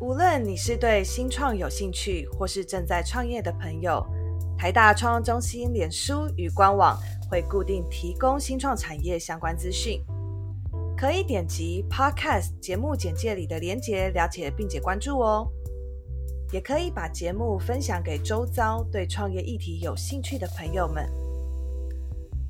[0.01, 4.05] 无论你是对新创有兴趣，或是正在创业的朋友，
[4.57, 6.97] 台大创中心脸书与官网。
[7.33, 9.99] 会固定提供新创产业相关资讯，
[10.95, 15.51] 可以点击 Podcast 节目简介里的连结了解并且关注哦。
[16.51, 21.09] 也可以把节目分享给周遭对创业议题有兴趣的朋友们。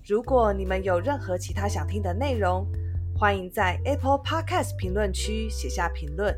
[0.05, 2.67] 如果你们有任何其他想听的内容，
[3.15, 6.35] 欢迎在 Apple Podcast 评论区写下评论，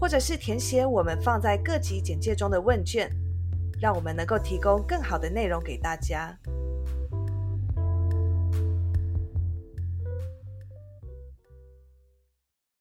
[0.00, 3.08] 或者是填写我们放在各集简介中的问卷，
[3.80, 6.36] 让我们能够提供更好的内容给大家。